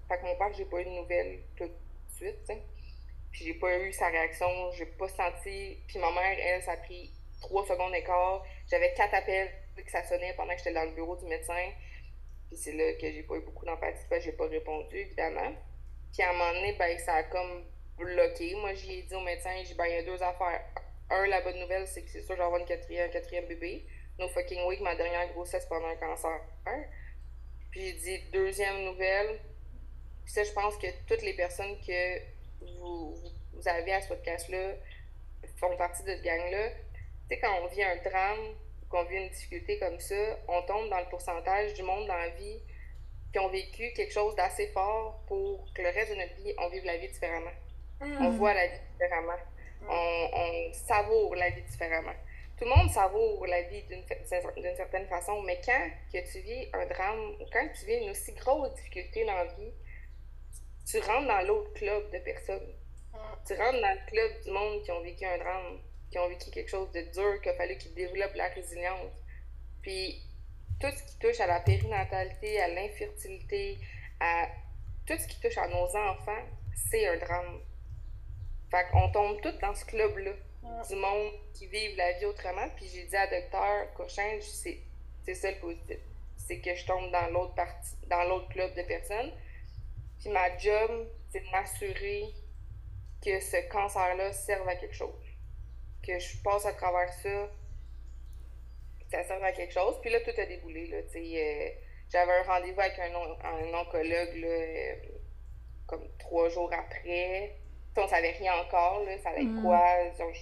[0.09, 1.75] Fait que mon père, j'ai pas eu de nouvelles tout de
[2.17, 2.63] suite, t'sais.
[3.31, 5.79] Puis j'ai pas eu sa réaction, j'ai pas senti.
[5.87, 8.43] Puis ma mère, elle, ça a pris trois secondes d'écart.
[8.71, 11.71] J'avais quatre appels que ça sonnait pendant que j'étais dans le bureau du médecin.
[12.57, 15.53] C'est là que j'ai pas eu beaucoup d'empathie parce que j'ai pas répondu, évidemment.
[16.13, 17.65] Puis à un moment donné, ben, ça a comme
[17.97, 18.55] bloqué.
[18.57, 20.65] Moi, j'ai dit au médecin, j'ai ben, il y a deux affaires.
[21.11, 23.87] Un, la bonne nouvelle, c'est que c'est sûr, j'aurai une quatrième, un quatrième bébé.
[24.19, 26.41] No fucking week, ma dernière grossesse pendant un cancer.
[27.71, 29.41] Puis j'ai dit, deuxième nouvelle,
[30.25, 32.19] puis ça, je pense que toutes les personnes que
[32.61, 33.15] vous,
[33.53, 34.75] vous avez à ce podcast-là
[35.57, 36.71] font partie de ce gang-là.
[36.71, 38.55] Tu sais, quand on vit un drame,
[38.95, 40.15] qu'on vit une difficulté comme ça,
[40.47, 42.61] on tombe dans le pourcentage du monde dans la vie
[43.33, 46.69] qui ont vécu quelque chose d'assez fort pour que le reste de notre vie, on
[46.69, 47.51] vive la vie différemment.
[48.01, 48.37] On mm.
[48.37, 49.39] voit la vie différemment.
[49.89, 52.15] On, on, savoure la vie différemment.
[52.57, 56.87] Tout le monde savoure la vie d'une certaine façon, mais quand que tu vis un
[56.87, 59.73] drame ou quand tu vis une aussi grosse difficulté dans la vie,
[60.89, 62.73] tu rentres dans l'autre club de personnes.
[63.13, 63.19] Mm.
[63.45, 65.81] Tu rentres dans le club du monde qui ont vécu un drame
[66.15, 69.13] qui ont vécu quelque chose de dur, qu'il a fallu qu'ils développent la résilience.
[69.83, 70.23] Puis
[70.79, 73.79] tout ce qui touche à la périnatalité, à l'infertilité,
[74.21, 74.47] à
[75.09, 76.45] tout ce qui touche à nos enfants,
[76.89, 77.61] c'est un drame.
[78.71, 80.31] Fait qu'on tombe tous dans ce club-là,
[80.89, 82.69] du monde qui vivent la vie autrement.
[82.77, 85.99] Puis j'ai dit à docteur Cochin, c'est ça le positif.
[86.37, 89.33] C'est que je tombe dans l'autre partie, dans l'autre club de personnes.
[90.21, 92.33] Puis ma job, c'est de m'assurer
[93.21, 95.24] que ce cancer-là serve à quelque chose
[96.07, 97.49] que je passe à travers ça,
[99.11, 99.99] ça sert à quelque chose.
[100.01, 100.87] Puis là, tout a déboulé.
[100.87, 101.69] Là, euh,
[102.11, 104.95] j'avais un rendez-vous avec un, un oncologue là, euh,
[105.87, 107.57] comme trois jours après.
[107.97, 109.63] on savait rien encore, là, ça allait être mm.
[109.63, 109.81] quoi.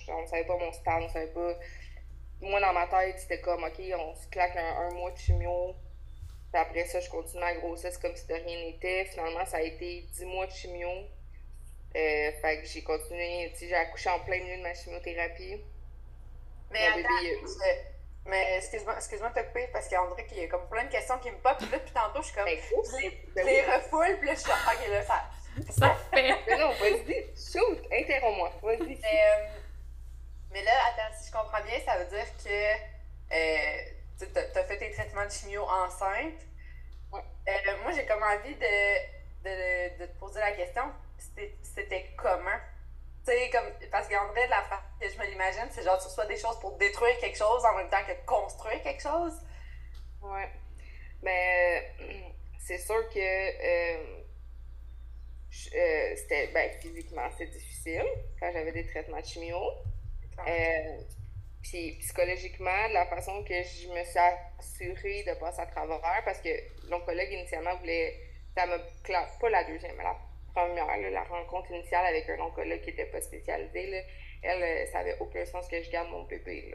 [0.08, 1.54] On, ne savait pas mon stade, on savait pas.
[2.40, 5.74] Moi, dans ma tête, c'était comme, OK, on se claque un, mois de chimio.
[6.52, 9.04] Puis après ça, je continue ma grossesse comme si de rien n'était.
[9.06, 10.88] Finalement, ça a été dix mois de chimio.
[11.94, 15.60] Euh, fait que j'ai continué, j'ai accouché en plein milieu de ma chimiothérapie.
[16.70, 17.74] Mais attends, bébé, euh,
[18.26, 20.90] mais excuse-moi, excuse-moi de te couper parce qu'on dirait qu'il y a comme plein de
[20.90, 21.56] questions qui me pop.
[21.58, 22.44] Puis là, depuis tantôt, je suis comme.
[22.44, 22.58] Ben,
[23.36, 25.30] je les refoule, puis là, je suis comme, ok, là, ça.
[25.70, 26.34] Ça fait.
[26.46, 28.94] mais non, vas-y, shoot, interromps-moi, vas-y.
[28.94, 29.48] Euh,
[30.50, 32.92] Mais là, attends, si je comprends bien, ça veut dire que
[33.34, 33.82] euh,
[34.18, 36.40] tu as fait tes traitements de chimio enceinte.
[37.12, 40.84] Euh, moi, j'ai comme envie de, de, de, te poser la question,
[41.62, 42.58] c'était comment?
[43.24, 45.98] Tu sais, comme, parce qu'en vrai, de la façon que je me l'imagine, c'est genre
[45.98, 49.34] tu reçois des choses pour détruire quelque chose en même temps que construire quelque chose.
[50.20, 50.48] Ouais.
[51.22, 54.22] Mais ben, euh, c'est sûr que euh,
[56.16, 58.06] c'était ben, physiquement c'est difficile
[58.40, 59.60] quand j'avais des traitements de chimio.
[61.62, 66.48] Puis psychologiquement, la façon que je me suis assurée de passer à travers, parce que
[66.88, 68.18] l'oncologue initialement voulait,
[68.56, 68.78] ça me
[69.40, 70.16] pas la deuxième, mais la
[70.54, 74.04] première, la rencontre initiale avec un oncologue qui n'était pas spécialisé,
[74.42, 76.74] elle, euh, ça n'avait aucun sens que je garde mon bébé.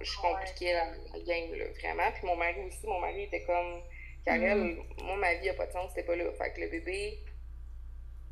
[0.00, 0.86] je compliquais la,
[1.20, 2.10] game, vraiment.
[2.12, 3.82] Puis mon mari aussi, mon mari était comme,
[4.24, 5.04] Karel, mm-hmm.
[5.04, 6.24] moi, ma vie n'a pas de sens, c'était pas là.
[6.32, 7.18] Fait que le bébé,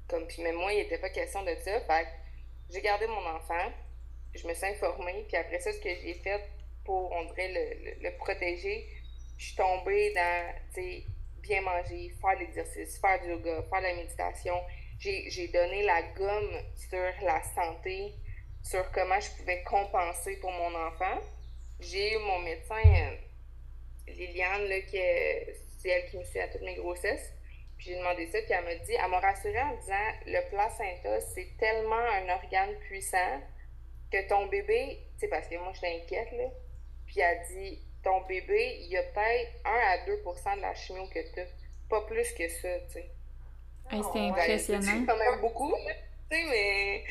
[0.09, 1.81] comme, puis même moi, il n'était pas question de ça.
[1.81, 3.71] Fait que j'ai gardé mon enfant
[4.37, 5.25] je me suis informée.
[5.29, 6.43] Puis après ça, ce que j'ai fait
[6.85, 8.87] pour, on dirait, le, le, protéger,
[9.39, 11.05] je suis tombée dans, tu sais,
[11.47, 14.55] bien manger, faire l'exercice, faire du yoga, faire la méditation.
[14.99, 18.15] J'ai donné la gomme sur la santé,
[18.63, 21.21] sur comment je pouvais compenser pour mon enfant.
[21.81, 23.17] J'ai eu mon médecin, euh,
[24.09, 24.99] Liliane, là, qui
[25.79, 27.33] c'est elle qui me suit à toutes mes grossesses.
[27.77, 31.21] Puis j'ai demandé ça, puis elle m'a dit, elle m'a rassurée en disant, le placenta,
[31.21, 33.41] c'est tellement un organe puissant
[34.11, 36.45] que ton bébé, tu sais, parce que moi, je t'inquiète, là,
[37.07, 41.09] puis elle dit, ton bébé, il y a peut-être 1 à 2% de la chimio
[41.09, 41.41] que tu
[41.91, 43.11] pas plus que ça, tu sais.
[43.91, 44.81] c'est impressionnant.
[44.83, 45.75] C'est quand même beaucoup,
[46.31, 47.05] tu sais, mais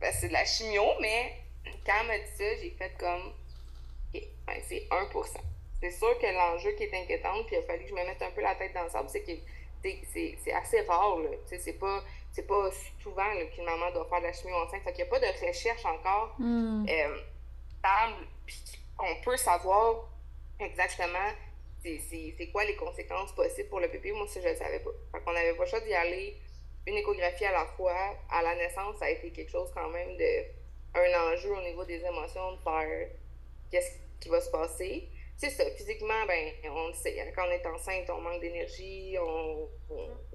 [0.00, 1.36] ben, c'est de la chimio, mais
[1.86, 3.32] quand elle m'a dit ça, j'ai fait comme,
[4.12, 5.26] OK, ben, c'est 1%
[5.80, 8.22] C'est sûr que l'enjeu qui est inquiétant, puis il a fallu que je me mette
[8.22, 9.32] un peu la tête dans le sable, c'est que
[10.12, 11.30] c'est assez rare, là.
[11.48, 12.02] Tu sais, c'est pas
[12.32, 12.70] c'est pas
[13.02, 14.82] souvent qu'une maman doit faire de la chimie enceinte.
[14.82, 16.86] Fait qu'il n'y a pas de recherche encore mm.
[16.88, 17.16] euh,
[17.78, 18.62] stable, puis
[18.96, 20.08] qu'on peut savoir
[20.64, 21.30] exactement
[21.82, 24.12] c'est quoi les conséquences possibles pour le bébé?
[24.12, 24.90] Moi, ça, je ne savais pas.
[25.12, 26.36] Fait qu'on n'avait pas le choix d'y aller
[26.86, 28.16] une échographie à la fois.
[28.30, 30.44] À la naissance, ça a été quelque chose quand même de
[30.94, 33.08] un enjeu au niveau des émotions, de faire
[33.70, 35.08] qu'est-ce qui va se passer
[35.42, 37.16] c'est ça, physiquement, ben, on le sait.
[37.34, 39.68] Quand on est enceinte, on manque d'énergie, on,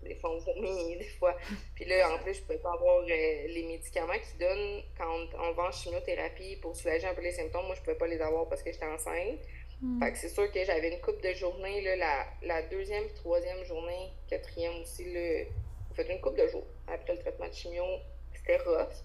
[0.03, 1.33] des fois on vomit, des fois.
[1.75, 5.53] Puis là, en plus, je peux pas avoir euh, les médicaments qui donnent quand on,
[5.53, 7.67] va en chimiothérapie pour soulager un peu les symptômes.
[7.67, 9.39] Moi, je pouvais pas les avoir parce que j'étais enceinte.
[9.81, 9.99] Hmm.
[9.99, 13.63] Fait que c'est sûr que j'avais une coupe de journée, là, la, la deuxième, troisième
[13.65, 15.45] journée, quatrième aussi, là,
[15.91, 16.65] on fait une coupe de jours.
[16.87, 17.83] Après le traitement de chimio,
[18.33, 19.03] c'était rough,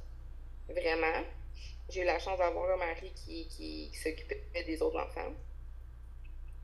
[0.69, 1.25] vraiment.
[1.91, 5.33] J'ai eu la chance d'avoir un mari qui, qui s'occupait des autres enfants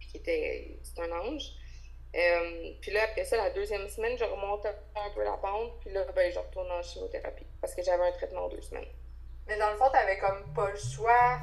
[0.09, 1.53] qui était c'est un ange.
[2.17, 5.93] Euh, puis là, après ça, la deuxième semaine, je remonte un peu la pente, puis
[5.93, 8.89] là, ben, je retourne en chimiothérapie parce que j'avais un traitement en deux semaines.
[9.47, 11.39] Mais dans le fond, tu n'avais comme pas le choix.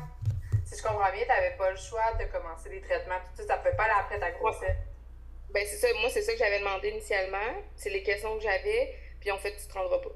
[0.75, 3.17] Si je comprends bien, tu n'avais pas le choix de commencer les traitements.
[3.19, 4.75] Tout ça, ça peut pas aller après ta grossesse.
[5.51, 5.87] Ben, c'est ça.
[6.01, 7.63] Moi, c'est ça que j'avais demandé initialement.
[7.77, 8.93] C'est les questions que j'avais.
[9.21, 10.09] Puis en fait, tu te rendras pas.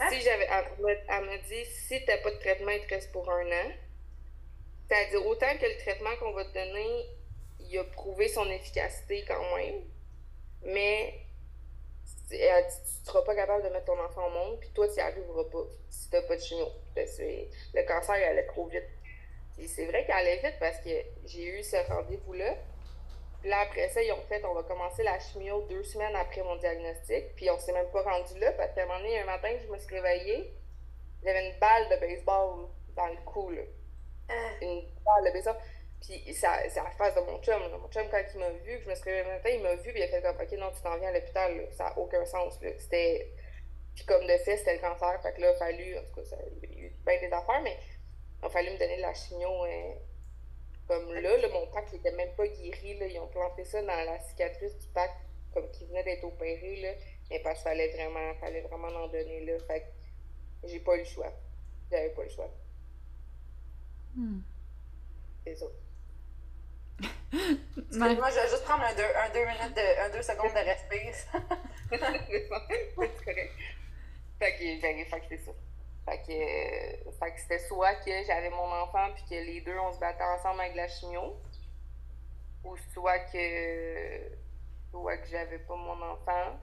[0.00, 0.08] Hein?
[0.10, 0.48] Si j'avais.
[0.48, 3.70] Elle m'a dit si tu n'as pas de traitement, il te reste pour un an.
[4.88, 7.06] C'est-à-dire, autant que le traitement qu'on va te donner,
[7.60, 9.84] il a prouvé son efficacité quand même,
[10.62, 11.14] mais
[12.28, 15.00] tu ne seras pas capable de mettre ton enfant au monde, puis toi, tu n'y
[15.00, 16.66] arriveras pas si tu n'as pas de chimio.
[16.96, 18.82] Le cancer, il allait trop vite.
[19.66, 20.90] C'est vrai qu'il allait vite parce que
[21.24, 22.54] j'ai eu ce rendez-vous-là.
[23.40, 26.42] Puis là, après ça, ils ont fait, on va commencer la chimio deux semaines après
[26.42, 27.34] mon diagnostic.
[27.36, 29.70] Puis on s'est même pas rendu là parce qu'à un moment donné, un matin, je
[29.72, 30.52] me suis réveillée,
[31.24, 33.62] j'avais une balle de baseball dans le cou, là.
[34.28, 34.50] Ah.
[34.60, 35.56] Une balle de baseball.
[36.00, 37.60] Puis c'est à la face de mon chum.
[37.80, 39.74] Mon chum, quand il m'a vu, que je me suis réveillée le matin, il m'a
[39.76, 41.68] vu, puis il a fait comme, OK, non, tu t'en viens à l'hôpital.
[41.72, 42.58] Ça n'a aucun sens.
[42.78, 43.32] C'était.
[43.94, 45.20] Puis comme de fait, c'était le cancer.
[45.22, 45.98] Fait que là, il a fallu.
[45.98, 47.76] En tout cas, ça, il y a eu bien des affaires, mais
[48.42, 49.64] il a fallu me donner de la chignon.
[49.64, 49.94] Euh,
[50.86, 52.98] comme là, là, mon pack n'était même pas guéri.
[52.98, 55.10] Là, ils ont planté ça dans la cicatrice du pack,
[55.52, 56.76] comme qui venait d'être opéré.
[56.80, 56.92] Là,
[57.30, 59.44] mais parce qu'il fallait vraiment, fallait vraiment en donner.
[59.44, 61.32] Là, fait que j'ai pas eu le choix.
[61.90, 62.50] J'avais pas le choix.
[64.14, 64.40] Hmm.
[65.44, 65.66] C'est ça.
[67.32, 70.58] Excuse-moi, je vais juste prendre un deux, un deux minutes de, un deux secondes de
[70.64, 71.14] respire.
[71.90, 71.98] c'est
[73.24, 73.52] correct.
[74.38, 75.52] Fait que, ben, fait que c'est ça.
[76.08, 79.78] Fait que, euh, fait que c'était soit que j'avais mon enfant puis que les deux
[79.78, 81.36] on se battait ensemble avec la chimio,
[82.64, 84.20] ou soit que,
[84.90, 86.58] soit que j'avais pas mon enfant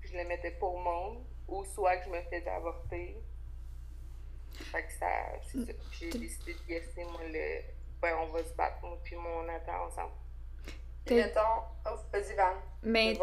[0.00, 3.16] puis je le mettais pas au monde, ou soit que je me faisais avorter.
[4.52, 5.06] Fait que ça,
[5.42, 5.72] c'est ça.
[5.92, 7.60] J'ai décidé de laisser moi le
[8.00, 10.14] ben, on va se battre, moi puis mon Nathan ensemble.
[11.04, 11.40] Puis mettons,
[11.86, 12.54] oh, vas-y, Van.
[12.82, 13.14] Mais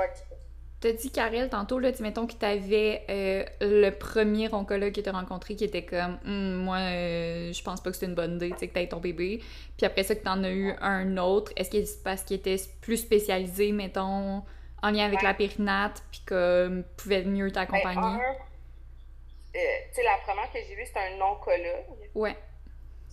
[0.80, 5.12] T'as dit, Karel, tantôt, là, tu mettons que t'avais euh, le premier oncologue que t'as
[5.12, 8.52] rencontré qui était comme, Hum, moi, euh, je pense pas que c'est une bonne idée,
[8.52, 9.40] tu sais, que t'aies ton bébé.
[9.76, 11.52] Puis après ça, que t'en as eu un autre.
[11.56, 14.44] Est-ce que c'est parce qu'il était plus spécialisé, mettons,
[14.84, 15.28] en lien avec Ouais.
[15.28, 18.00] la périnate, puis que pouvait mieux Ben, t'accompagner?
[18.00, 19.60] un, euh,
[19.90, 22.12] tu sais, la première que j'ai vue, c'était un oncologue.
[22.14, 22.36] Ouais.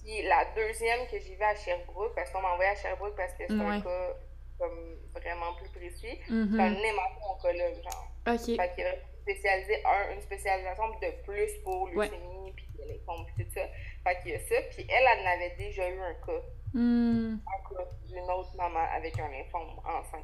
[0.04, 3.32] Puis la deuxième que j'ai vue à Sherbrooke, parce qu'on m'a envoyé à Sherbrooke parce
[3.32, 4.10] que c'est un cas
[4.58, 6.52] comme vraiment plus précis, Mhm.
[6.56, 8.08] c'est un hémato-oncologue, genre.
[8.26, 8.56] Ok.
[8.56, 13.00] Fait qu'il est spécialisé, un, une spécialisation de plus pour leucémie, puis les
[13.34, 13.66] puis tout ça.
[14.04, 14.56] Fait qu'il y a ça.
[14.70, 16.40] Puis elle, elle en avait déjà eu un cas,
[16.74, 17.36] Hmm.
[17.46, 20.22] un cas d'une autre maman avec un lymphome enceinte.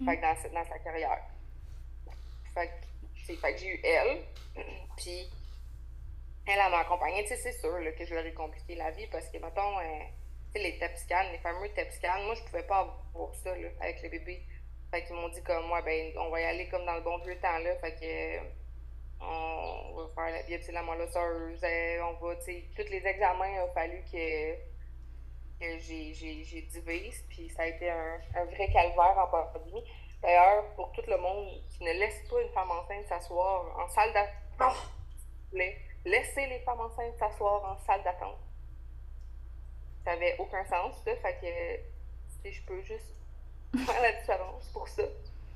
[0.00, 0.06] Ok.
[0.06, 1.22] Fait que dans, sa- dans sa carrière.
[2.54, 2.72] Fait que,
[3.26, 4.22] c'est- fait que j'ai eu elle,
[4.96, 5.28] puis
[6.46, 7.22] elle, elle m'a accompagnée.
[7.24, 9.78] Tu sais, c'est sûr là, que je leur ai compliqué la vie parce que, mettons,
[9.78, 10.19] euh, tu
[10.58, 12.80] les TEP scans, les fameux TEP scans, moi, je pouvais pas
[13.14, 14.42] avoir ça là, avec le bébé.
[14.90, 17.18] Fait qu'ils m'ont dit comme, moi, ben, on va y aller comme dans le bon
[17.18, 17.76] vieux temps, là.
[17.76, 18.40] Fait que, euh,
[19.20, 23.06] on va faire la biopsie de la moelle euh, on va, tu sais, tous les
[23.06, 24.54] examens, il a fallu que,
[25.60, 29.84] que j'ai, divise, puis ça a été un, vrai calvaire en pandémie.
[30.22, 34.12] D'ailleurs, pour tout le monde qui ne laisse pas une femme enceinte s'asseoir en salle
[34.12, 34.76] d'attente,
[35.50, 38.38] plaît, laissez les femmes enceintes s'asseoir en salle d'attente.
[40.04, 43.14] Ça n'avait aucun sens, ça, fait que si je peux juste
[43.86, 45.02] faire la différence pour ça,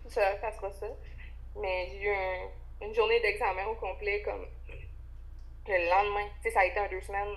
[0.09, 0.87] ça, ça ça.
[1.57, 4.47] Mais j'ai eu un- une journée d'examen au complet, comme
[5.67, 6.29] le lendemain.
[6.43, 7.35] Tu sais, ça a été un deux semaines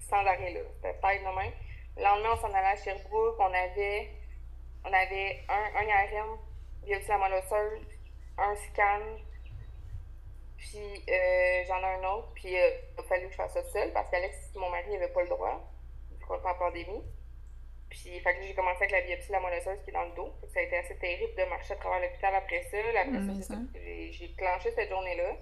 [0.00, 0.60] sans arrêt, là.
[0.76, 1.50] C'était peut-être demain.
[1.96, 3.36] Le lendemain, on s'en allait à Sherbrooke.
[3.38, 4.10] On avait,
[4.84, 6.38] on avait un, un IRM,
[7.28, 7.42] de la
[8.38, 9.00] un scan,
[10.56, 12.28] puis euh, j'en ai un autre.
[12.34, 15.08] Puis euh, il a fallu que je fasse ça seule parce qu'Alex, mon mari, n'avait
[15.12, 15.60] pas le droit,
[16.34, 17.02] en pandémie.
[17.88, 20.04] Puis fait que j'ai commencé avec la biopsie de la moelle osseuse qui est dans
[20.04, 20.32] le dos.
[20.52, 22.76] Ça a été assez terrible de marcher à travers l'hôpital après ça.
[22.76, 24.10] Après.
[24.12, 25.36] J'ai clenché cette journée-là.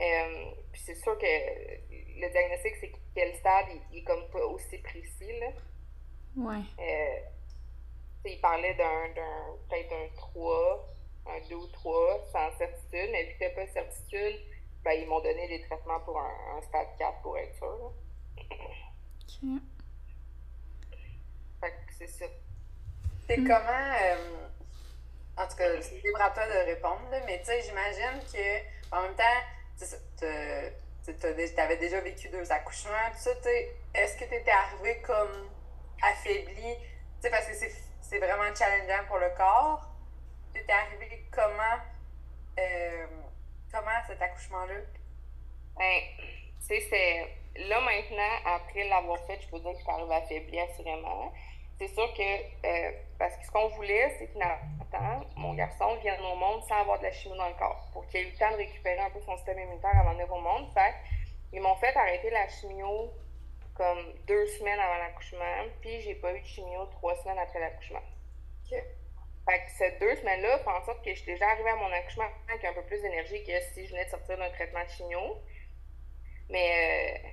[0.00, 4.44] Euh, puis c'est sûr que le diagnostic, c'est quel stade, il, il est comme pas
[4.46, 5.38] aussi précis.
[5.40, 5.48] Là.
[6.36, 6.62] Ouais.
[6.80, 7.18] Euh,
[8.26, 10.88] il parlait d'un, d'un peut-être un 3,
[11.26, 14.40] un 2 ou 3, sans certitude, mais vu qu'il n'y a pas de certitude,
[14.82, 17.66] ben, ils m'ont donné des traitements pour un, un stade 4 pour être sûr.
[17.66, 18.46] là.
[19.28, 19.60] Ok.
[21.60, 22.24] Fait que c'est ça.
[23.28, 23.46] C'est Mm.
[23.46, 23.92] comment.
[24.02, 24.46] euh,
[25.36, 28.94] en tout cas, c'est libre à toi de répondre, là, mais tu sais, j'imagine que
[28.94, 29.24] en même temps,
[31.04, 35.00] tu t'avais déjà vécu deux accouchements, tout ça, tu sais, est-ce que tu étais arrivé
[35.02, 35.48] comme
[36.02, 36.76] affaibli?
[36.76, 39.88] Tu sais, parce que c'est c'est vraiment challengeant pour le corps.
[40.52, 41.78] Tu étais arrivé comment,
[42.60, 43.06] euh,
[43.72, 44.74] comment cet accouchement-là?
[45.76, 46.00] Ben,
[46.60, 47.36] tu sais, c'est.
[47.56, 51.32] Là, maintenant, après l'avoir fait, je peux dire que je suis arrivée affaiblie, assurément.
[51.78, 52.66] C'est sûr que.
[52.66, 54.38] euh, parce que ce qu'on voulait, c'est que
[55.36, 58.20] mon garçon, vienne au monde sans avoir de la chimie dans le corps, pour qu'il
[58.20, 60.68] ait eu le temps de récupérer un peu son système immunitaire avant venir au monde.
[60.74, 60.94] Fait
[61.52, 63.12] ils m'ont fait arrêter la chimio
[63.76, 68.02] comme deux semaines avant l'accouchement, puis j'ai pas eu de chimio trois semaines après l'accouchement.
[68.68, 71.92] Fait que ces deux semaines-là font en sorte que je suis déjà arrivée à mon
[71.92, 74.90] accouchement avec un peu plus d'énergie que si je venais de sortir d'un traitement de
[74.90, 75.36] chimio.
[76.48, 77.28] Mais, euh,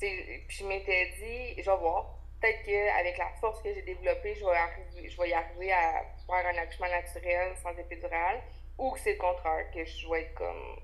[0.00, 2.18] je m'étais dit, je vais voir.
[2.40, 6.04] Peut-être qu'avec la force que j'ai développée, je vais, arriver, je vais y arriver à
[6.26, 8.40] faire un accouchement naturel sans épidural.
[8.78, 10.76] Ou que c'est le contraire, que je vais être comme.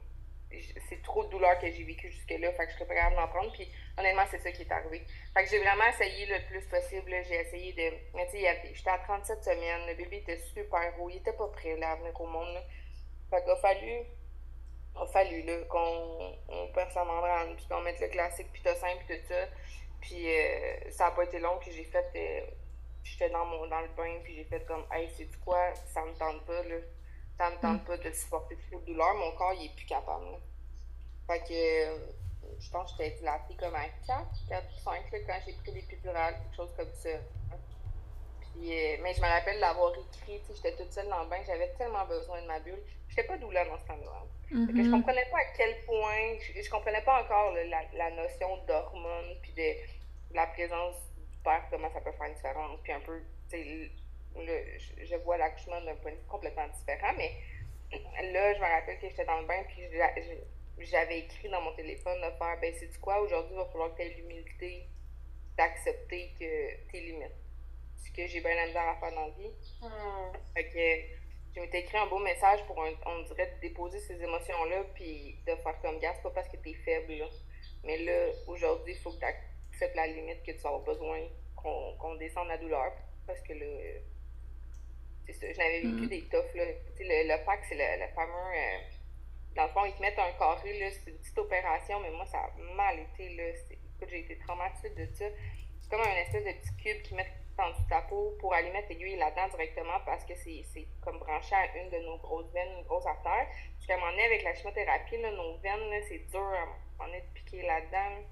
[0.89, 3.29] C'est trop de douleur que j'ai vécu jusque-là, fait que je serais pas capable d'en
[3.29, 3.53] prendre.
[3.53, 5.03] Puis honnêtement, c'est ça qui est arrivé.
[5.33, 7.11] Fait que j'ai vraiment essayé le plus possible.
[7.29, 7.91] J'ai essayé de.
[8.25, 11.77] Tu sais, j'étais à 37 semaines, le bébé était super gros, il était pas prêt
[11.77, 12.55] là, à venir au monde.
[12.55, 12.63] Là.
[13.31, 14.07] Fait qu'il a fallu
[15.07, 19.27] fallu là, qu'on on perce la membrane, puis qu'on mette le classique pitocin, puis tout
[19.29, 19.47] ça.
[20.01, 22.07] Puis euh, ça n'a pas été long, puis j'ai fait.
[22.17, 22.47] euh,
[23.05, 26.15] J'étais dans, mon, dans le bain, puis j'ai fait comme, hey, c'est quoi, ça me
[26.15, 26.77] tente pas, là.
[27.39, 30.25] Ça me tente pas de supporter trop de douleur, mon corps, il est plus capable,
[30.25, 30.39] là.
[31.27, 31.99] Fait que, euh,
[32.59, 35.73] je pense que j'étais dilatée comme à 4, 4 ou 5, là, quand j'ai pris
[35.73, 37.11] l'épidurale, quelque chose comme ça.
[38.41, 41.29] Puis, euh, mais je me rappelle l'avoir écrit, tu sais, j'étais toute seule dans le
[41.29, 42.83] bain, j'avais tellement besoin de ma bulle.
[43.09, 44.23] J'étais pas doula dans ce temps-là.
[44.49, 44.91] Fait que je Mhm.
[44.91, 49.37] comprenais pas à quel point, je, je comprenais pas encore là, la, la notion d'hormones,
[49.43, 49.63] puis de,
[50.31, 53.57] de la présence du père, comment ça peut faire une différence, puis un peu, tu
[53.57, 53.91] sais,
[55.05, 57.33] je, vois l'accouchement d'un point de vue complètement différent, mais
[58.33, 59.83] là, je me rappelle que j'étais dans le bain, puis
[60.87, 63.91] j'avais écrit dans mon téléphone de faire, ben, c'est du quoi, aujourd'hui, il va falloir
[63.95, 64.89] que tu aies l'humilité
[65.57, 67.31] d'accepter que tes limites.
[68.05, 69.51] Ce que j'ai bien la misère à faire dans la vie.
[69.81, 70.33] Hmm.
[70.55, 71.24] Fait que
[71.55, 75.39] je m'étais écrit un beau message pour, un- on dirait, de déposer ces émotions-là, puis
[75.47, 77.27] de faire comme gars, c'est pas parce que t'es faible, là.
[77.85, 81.21] Mais là, aujourd'hui, il faut que tu acceptes la limite que tu avoir besoin
[81.57, 82.93] qu'on descende la douleur.
[83.27, 83.67] Parce que là,
[85.27, 86.09] c'est ça, je n'avais vécu mm.
[86.09, 86.65] des toughs, là.
[86.67, 88.33] Le, le pack, c'est le, le, fameux.
[88.35, 88.79] Euh,
[89.55, 92.27] dans le fond, ils te mettent un carré, là, c'est une petite opération, mais moi,
[92.27, 93.45] ça a mal été, là.
[93.71, 95.27] Écoute, j'ai été traumatisée de ça.
[95.81, 99.17] C'est comme un espèce de petit cube qui met dans peau pour aller mettre l'aiguille
[99.17, 100.65] là-dedans directement parce que c'est
[101.03, 103.47] comme branché à une de nos grosses veines, une grosse artère.
[103.81, 107.09] Puis à un moment donné, avec la chimiothérapie, là, nos veines, c'est dur à un
[107.09, 108.23] de piquer là-dedans.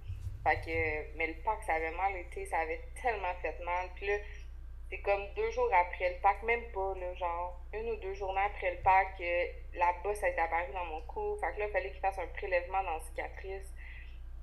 [0.45, 3.89] Fait que, mais le pack, ça avait mal été, ça avait tellement fait mal.
[3.95, 4.15] Puis là,
[4.91, 8.41] c'est comme deux jours après le pack, même pas, là, genre, une ou deux journées
[8.41, 11.37] après le pack, euh, la bosse a été apparue dans mon cou.
[11.41, 13.73] Fait que là, il fallait qu'il fasse un prélèvement dans la cicatrice.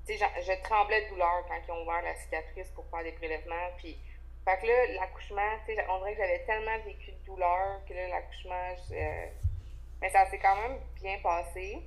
[0.07, 3.11] Tu sais, je tremblais de douleur quand ils ont ouvert la cicatrice pour faire des
[3.11, 3.69] prélèvements.
[3.77, 3.99] Puis
[4.45, 7.93] fait que là, l'accouchement, tu sais, on dirait que j'avais tellement vécu de douleur que
[7.93, 8.75] là, l'accouchement,
[10.02, 11.80] mais ça s'est quand même bien passé.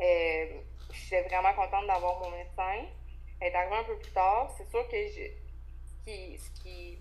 [0.00, 0.46] Euh,
[0.92, 2.86] j'étais vraiment contente d'avoir mon médecin.
[3.40, 4.52] Elle est arrivée un peu plus tard.
[4.56, 5.24] C'est sûr que je,
[5.86, 6.98] ce qui, ce qui,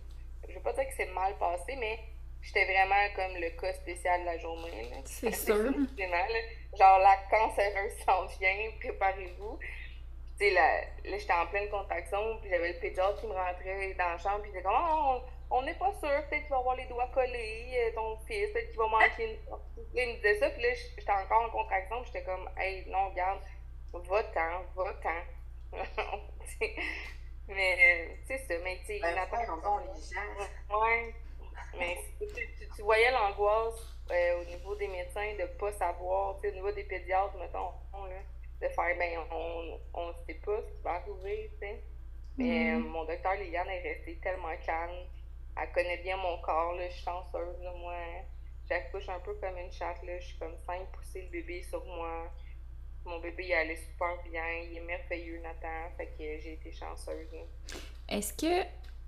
[0.47, 1.99] je veux pas dire que c'est mal passé, mais
[2.41, 4.91] j'étais vraiment comme le cas spécial de la journée.
[5.05, 5.71] C'est sûr.
[6.77, 9.59] Genre, la cancéreuse s'en vient, préparez-vous
[10.51, 14.17] là, là j'étais en pleine contraction, puis j'avais le pédiatre qui me rentrait dans la
[14.17, 16.85] chambre, puis il était comme, oh, on n'est pas sûr, peut-être qu'il va avoir les
[16.85, 19.37] doigts collés, euh, ton fils, peut-être qu'il va manquer une.
[19.93, 23.09] il me disait ça, puis là, j'étais encore en contraction, puis j'étais comme, hey, non,
[23.09, 23.39] regarde,
[23.93, 25.21] va-t'en, va-t'en.
[27.47, 30.79] mais, c'est ça, mais tu sais, ben, les gens.
[30.79, 31.13] Ouais.
[31.77, 31.97] Mais
[32.75, 36.55] tu, voyais l'angoisse euh, au niveau des médecins de ne pas savoir, tu sais, au
[36.55, 38.21] niveau des pédiatres, mettons, là
[38.63, 39.19] de faire, ben,
[39.93, 41.83] on ne sait pas ce qui va arriver, tu sais.
[42.37, 42.87] Mais euh, mm-hmm.
[42.87, 45.05] mon docteur Liliane est restée tellement calme.
[45.61, 47.93] Elle connaît bien mon corps, là, je suis chanceuse, là, moi.
[48.67, 50.19] J'accouche un peu comme une chatte, là.
[50.19, 52.31] Je suis comme simple pousser le bébé sur moi.
[53.05, 54.43] Mon bébé, il allait super bien.
[54.63, 55.91] Il est merveilleux, Nathan.
[55.97, 57.27] Fait que j'ai été chanceuse,
[58.07, 58.65] Est-ce que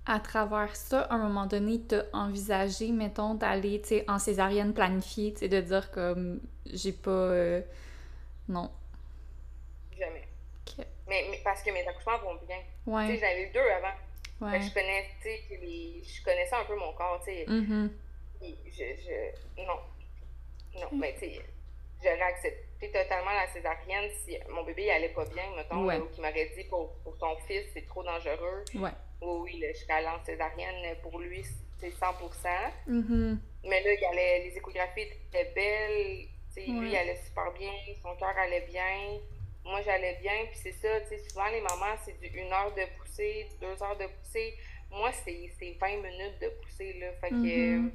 [0.08, 5.32] à travers ça, à un moment donné, tu as envisagé, mettons, d'aller en césarienne planifiée,
[5.32, 7.10] de dire comme j'ai pas.
[7.10, 7.62] Euh,
[8.48, 8.70] non?
[11.08, 12.58] Mais, parce que mes accouchements vont bien.
[12.86, 13.06] Ouais.
[13.06, 13.94] Tu sais, j'avais eu deux avant.
[14.40, 14.60] Ouais.
[14.60, 15.06] je connais,
[16.24, 17.44] connaissais un peu mon corps, tu sais.
[17.46, 17.90] Mm-hmm.
[18.42, 19.78] Je, je, non.
[20.78, 21.40] Non, mais tu sais,
[22.02, 26.52] j'aurais accepté totalement la césarienne si mon bébé allait pas bien, mettons, ou qu'il m'aurait
[26.54, 28.64] dit pour, pour ton fils, c'est trop dangereux.
[28.74, 28.90] Ouais.
[29.22, 31.42] Oui, oui, je serais allée en césarienne, pour lui,
[31.78, 32.06] c'est 100
[32.88, 33.38] mm-hmm.
[33.64, 37.72] Mais là, il allait, les échographies étaient belles, tu sais, lui, il allait super bien,
[38.02, 39.18] son cœur allait bien
[39.66, 42.72] moi j'allais bien, puis c'est ça, tu sais, souvent les mamans, c'est du une heure
[42.74, 44.54] de poussée, deux heures de poussée.
[44.90, 45.50] Moi, c'est
[45.80, 47.12] 20 minutes de poussée, là.
[47.20, 47.34] Fait que.
[47.34, 47.90] Mm-hmm.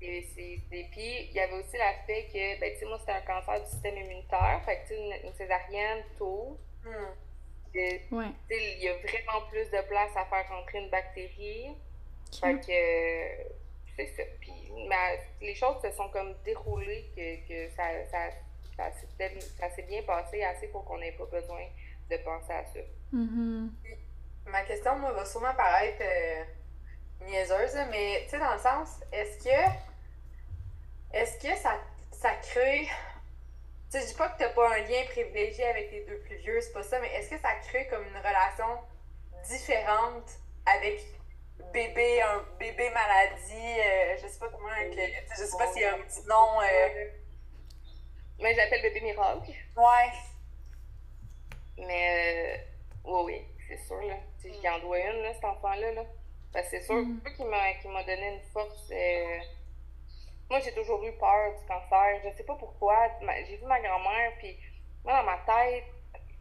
[0.00, 3.62] c'est Puis, il y avait aussi l'aspect que, ben, tu sais, moi, c'était un cancer
[3.62, 4.62] du système immunitaire.
[4.64, 6.58] Fait que, tu sais, une, césarienne tôt.
[6.84, 8.16] Mm.
[8.16, 8.24] ouais.
[8.48, 11.76] Tu sais, il y a vraiment plus de place à faire rentrer une bactérie.
[12.40, 13.52] Fait que.
[13.96, 14.22] c'est ça.
[14.40, 14.52] Puis,
[15.42, 18.30] les choses se sont comme déroulées que, que ça, ça
[18.76, 21.64] ça s'est bien passé assez pour qu'on n'ait pas besoin
[22.10, 22.80] de penser à ça.
[23.12, 23.68] Mm-hmm.
[24.46, 26.44] Ma question, moi, va sûrement paraître euh,
[27.26, 29.70] niaiseuse, mais tu sais, dans le sens, est-ce que
[31.12, 31.78] est-ce que ça,
[32.10, 32.88] ça crée.
[33.90, 36.36] Tu sais, je dis pas que t'as pas un lien privilégié avec les deux plus
[36.36, 38.80] vieux, c'est pas ça, mais est-ce que ça crée comme une relation
[39.48, 40.28] différente
[40.66, 41.00] avec
[41.72, 45.94] bébé, un bébé maladie, euh, je sais pas comment, je sais pas s'il y a
[45.94, 46.60] un petit nom.
[46.60, 47.08] Euh,
[48.44, 49.50] mais j'appelle bébé miracle.
[49.74, 50.12] Ouais.
[51.78, 54.16] Mais, euh, oui, oui, c'est sûr, là.
[54.38, 54.66] Si mm.
[54.70, 56.04] en dois une, là, cet enfant-là, là.
[56.52, 57.22] Parce que c'est sûr mm.
[57.36, 57.46] qu'il
[57.90, 58.90] m'a donné une force.
[58.92, 59.38] Euh,
[60.50, 62.20] moi, j'ai toujours eu peur du cancer.
[62.22, 63.08] Je sais pas pourquoi.
[63.48, 64.58] J'ai vu ma grand-mère, puis
[65.04, 65.84] moi, dans ma tête,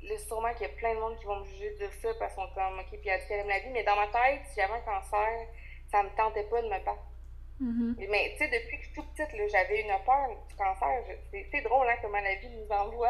[0.02, 2.10] là, sûrement qu'il y a plein de monde qui vont me juger de dire ça
[2.20, 3.70] parce qu'on comme, OK, puis elle dit qu'elle aime la vie.
[3.70, 5.48] Mais dans ma tête, si j'avais un cancer,
[5.90, 7.13] ça me tentait pas de me battre
[7.62, 8.08] Mm-hmm.
[8.10, 11.04] Mais tu sais, depuis que je suis toute petite, j'avais une peur du cancer.
[11.32, 13.10] C'est drôle hein, comment la vie nous envoie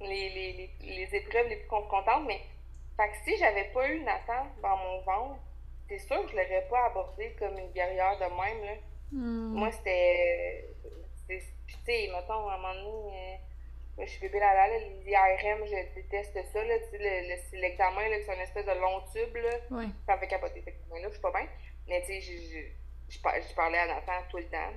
[0.00, 2.26] les, les, les, épreuves les plus confrontantes.
[2.26, 2.40] Mais
[2.96, 5.40] fait que si j'avais pas eu Nathan dans mon ventre,
[5.88, 8.64] c'est sûr que je l'aurais pas abordé comme une guerrière de même.
[8.64, 8.74] Là.
[9.12, 9.54] Mm.
[9.54, 10.68] Moi, c'était.
[11.28, 11.40] Tu
[11.84, 13.34] sais, mettons, à un moment donné.
[13.98, 16.62] Euh, je suis bébé là, là, l'IRM, je déteste ça.
[16.62, 16.74] Là,
[17.54, 19.34] l'examen, c'est une espèce de long tube.
[19.36, 19.56] Là.
[19.70, 19.86] Oui.
[20.06, 20.60] Ça fait capoter.
[20.60, 21.48] Que, là, je suis pas bien.
[21.88, 22.72] Mais tu sais,
[23.08, 24.72] je je, parlais à Nathan tout le temps.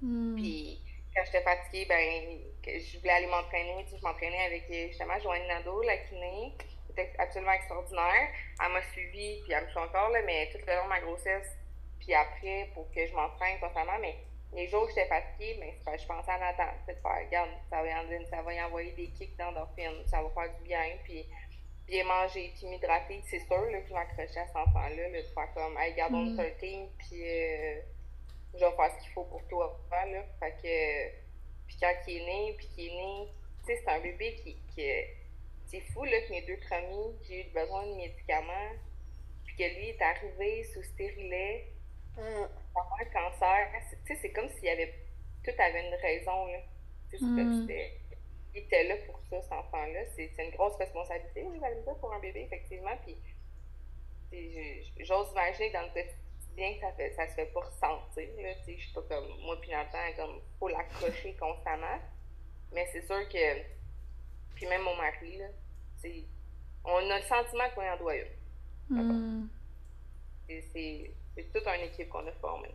[0.00, 0.34] Hmm.
[0.36, 0.80] Puis
[1.14, 3.84] quand j'étais fatiguée, ben, je voulais aller m'entraîner.
[3.90, 6.52] je m'entraînais avec justement Joanne Nadeau, la kiné.
[6.86, 8.28] C'était absolument extraordinaire.
[8.62, 11.00] Elle m'a suivie, puis elle me suit encore, là, mais tout le long de ma
[11.00, 11.56] grossesse,
[12.00, 13.98] puis après, pour que je m'entraîne constamment.
[14.00, 14.16] Mais
[14.54, 16.72] les jours où j'étais fatiguée, ben, je pensais à Nathan.
[16.86, 17.88] de faire, regarde, ça va,
[18.30, 20.84] ça va y envoyer des kicks d'endorphine, ça va faire du bien.
[21.04, 21.26] Puis
[21.92, 25.54] bien manger puis m'hydrater, c'est sûr là, que je m'accrochais à cet enfant-là, de faire
[25.54, 26.40] comme, hey, gardons mm.
[26.40, 27.80] le 13, puis euh,
[28.54, 29.78] je vais faire ce qu'il faut pour toi.
[29.90, 30.24] Là.
[30.40, 33.28] Fait que, puis quand il est né, puis qu'il est né,
[33.66, 34.88] tu sais, c'est un bébé qui, qui
[35.66, 38.72] c'est fou, là, que mes deux premiers, j'ai eu besoin de médicaments,
[39.44, 41.66] puis que lui est arrivé sous stérilet,
[42.16, 42.20] mm.
[42.20, 43.68] un cancer.
[44.06, 44.94] Tu sais, c'est comme s'il y avait,
[45.44, 46.58] tout avait une raison, là.
[47.20, 47.68] Mm.
[48.54, 50.00] Il était là pour ça, cet enfant-là.
[50.14, 52.96] C'est une grosse responsabilité, dire, pour un bébé, effectivement.
[53.04, 53.16] Puis,
[55.00, 58.28] j'ose imaginer dans le quotidien que ça, fait, ça se fait pas ressentir.
[58.38, 61.98] Là, je suis pas comme moi, puis Nathan, comme faut l'accrocher constamment.
[62.72, 63.62] Mais c'est sûr que,
[64.54, 65.46] puis même mon mari, là,
[66.84, 69.48] on a le sentiment qu'on en doit une.
[70.48, 71.10] C'est
[71.52, 72.74] toute une équipe qu'on a formée.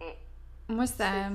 [0.00, 0.74] Mm.
[0.74, 1.30] Moi, ça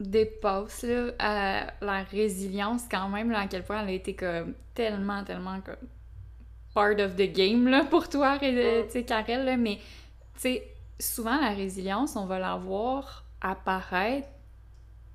[0.00, 5.22] dépasse là, la résilience quand même, là, à quel point elle a été comme tellement,
[5.24, 5.76] tellement comme
[6.74, 8.46] part of the game là, pour toi, tu
[8.88, 9.76] sais, Karel, là, mais
[10.34, 14.28] tu sais, souvent la résilience, on va la voir apparaître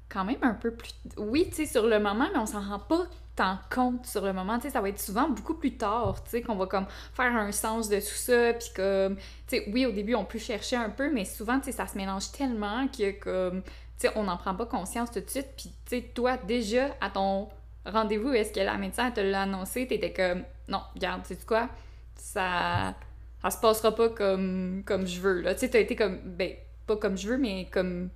[0.08, 0.92] quand même un peu plus...
[1.18, 3.06] Oui, tu sais, sur le moment, mais on s'en rend pas
[3.36, 6.32] tant compte sur le moment, tu sais, ça va être souvent beaucoup plus tard, tu
[6.32, 9.86] sais, qu'on va comme faire un sens de tout ça, puis comme, tu sais, oui,
[9.86, 12.88] au début, on peut chercher un peu, mais souvent, tu sais, ça se mélange tellement
[12.88, 13.62] que comme,
[14.08, 17.10] sais, on n'en prend pas conscience tout de suite, puis tu sais, toi, déjà, à
[17.10, 17.50] ton
[17.86, 21.70] rendez-vous, est-ce que la médecin te l'a annoncé, t'étais comme, non, regarde, tu sais quoi,
[22.16, 22.96] ça,
[23.42, 26.54] ça se passera pas comme, comme je veux, là, tu sais, t'as été comme, ben,
[26.88, 28.10] pas comme je veux, mais comme,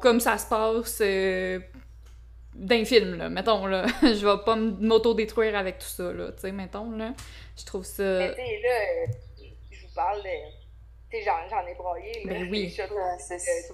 [0.00, 1.60] comme ça se passe euh,
[2.54, 3.86] d'un film, là, mettons, là.
[4.02, 7.12] je vais pas m'auto-détruire avec tout ça, là, tu sais, mettons, là.
[7.56, 8.02] Je trouve ça...
[8.02, 9.12] Mais tu sais, là,
[9.70, 10.28] je vous parle de...
[11.08, 12.32] Tu sais, j'en ai broyé, là.
[12.32, 12.74] Ben oui.
[13.18, 13.68] c'est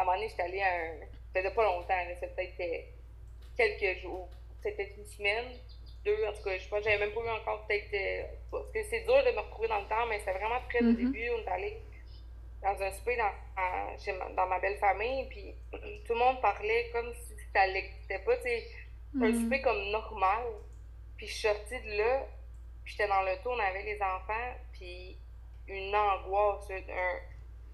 [0.00, 1.00] À un moment donné, j'étais allée à un...
[1.34, 2.80] Ça faisait pas longtemps, c'était peut-être euh,
[3.54, 4.30] quelques jours.
[4.62, 5.44] C'était une semaine,
[6.06, 7.92] deux, en tout cas, je pense j'avais même pas eu encore peut-être...
[7.92, 10.80] Euh, parce que c'est dur de me retrouver dans le temps, mais c'était vraiment très
[10.80, 10.96] au mm-hmm.
[10.96, 11.82] début, on est allé
[12.62, 15.54] dans un souper dans, ma, dans ma belle famille, puis
[16.06, 18.66] tout le monde parlait comme si ça l'existait pas, tu sais,
[19.20, 19.40] un mm.
[19.42, 20.44] souper comme normal.
[21.18, 22.26] Puis je suis sortie de là,
[22.82, 25.18] puis j'étais dans le tour, on avait les enfants, puis
[25.68, 27.18] une angoisse, un,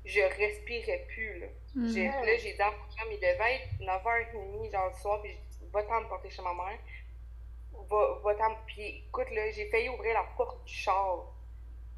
[0.04, 1.46] je respirais plus, là.
[1.76, 1.88] Mm.
[1.88, 5.36] J'ai, là, j'ai dit à mon il devait être 9h30, genre le soir, puis j'ai
[5.36, 6.78] dit, va-t'en me porter chez ma mère.
[7.90, 11.26] Va, va-t'en, puis écoute, là, j'ai failli ouvrir la porte du char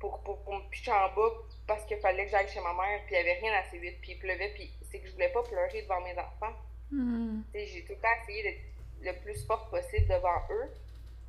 [0.00, 1.30] pour, pour, pour me pitcher en bas
[1.66, 4.00] parce qu'il fallait que j'aille chez ma mère, puis il n'y avait rien assez vite,
[4.00, 6.56] puis il pleuvait, puis c'est que je voulais pas pleurer devant mes enfants.
[6.90, 7.42] Hmm.
[7.54, 8.60] J'ai tout le temps essayé d'être
[9.00, 10.70] le plus fort possible devant eux.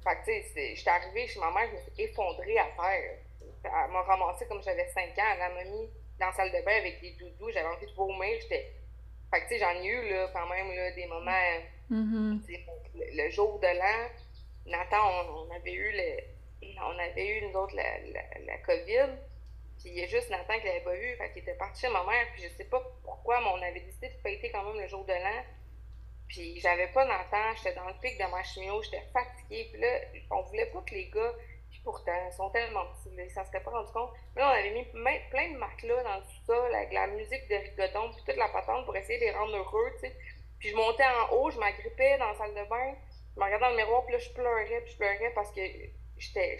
[0.04, 3.18] Fait que, tu sais, j'étais arrivée chez ma mère, je me suis effondrée à terre.
[3.64, 5.36] Elle m'a ramassée comme j'avais 5 ans.
[5.40, 5.90] Elle m'a mis
[6.20, 7.52] dans la salle de bain avec des doudous.
[7.52, 8.38] J'avais envie de vomir.
[8.42, 8.74] J'étais.
[9.32, 11.32] Fait que, tu sais, j'en ai eu, là, quand même, là, des moments.
[11.92, 13.16] Mm-hmm.
[13.16, 14.10] le, jour de l'an,
[14.68, 14.98] Nathan,
[15.36, 16.70] on, avait eu le.
[16.82, 18.00] On avait eu, nous autres, la,
[18.46, 19.18] la, COVID.
[19.80, 21.90] Puis il y a juste Nathan qui l'avait pas vu, fait qu'il était parti chez
[21.90, 24.82] ma mère, puis je sais pas pourquoi, mais on avait décidé de fêter quand même
[24.82, 25.44] le jour de l'an.
[26.28, 30.00] Puis j'avais pas Nathan, j'étais dans le pic de ma chimio, j'étais fatiguée, puis là,
[30.32, 31.34] on voulait pas que les gars,
[31.84, 34.12] pourtant, ils sont tellement petits, ils s'en seraient pas rendu compte.
[34.36, 34.86] Mais là, on avait mis
[35.30, 38.86] plein de matelas dans tout ça, avec la musique de rigodon, puis toute la patente
[38.86, 40.16] pour essayer de les rendre heureux, tu sais.
[40.60, 42.94] Puis je montais en haut, je m'agrippais dans la salle de bain,
[43.36, 45.62] je me regardais dans le miroir, puis là, je pleurais, puis je pleurais parce que
[46.18, 46.58] j'étais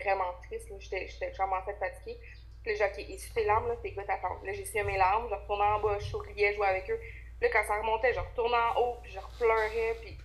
[0.00, 2.20] vraiment triste, j'étais vraiment fatiguée.
[2.62, 4.44] Puis là, j'ai OK, essuie tes larmes, là, tes gars t'attendent.
[4.44, 7.00] Là, j'ai essuyé mes larmes, je retournais en bas, je souriais, je jouais avec eux.
[7.40, 10.21] Puis là, quand ça remontait, je retournais en haut, puis je repleurais, puis, puis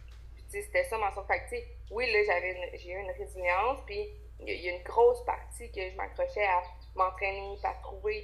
[0.50, 1.28] c'était ça ma sorte.
[1.28, 5.72] Fait oui, là, j'avais j'ai eu une résilience, puis il y, a une grosse partie
[5.72, 6.62] que je m'accrochais à
[6.96, 8.24] m'entraîner, à trouver.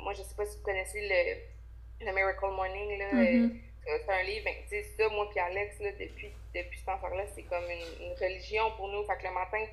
[0.00, 3.12] moi, je sais pas si vous connaissez le, le Miracle Morning, là.
[3.12, 3.60] Mm-hmm.
[3.88, 6.88] Euh, c'est un livre, ben, tu sais, ça, moi puis Alex, là, depuis, depuis cet
[6.88, 9.02] enfant-là, c'est comme une, une, religion pour nous.
[9.04, 9.64] Fait que le matin,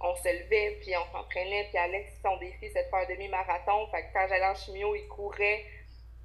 [0.00, 3.86] on se levait, puis on s'entraînait, puis Alex, son défi, c'est de faire un demi-marathon.
[3.90, 5.66] Fait que quand j'allais en chimio, il courait.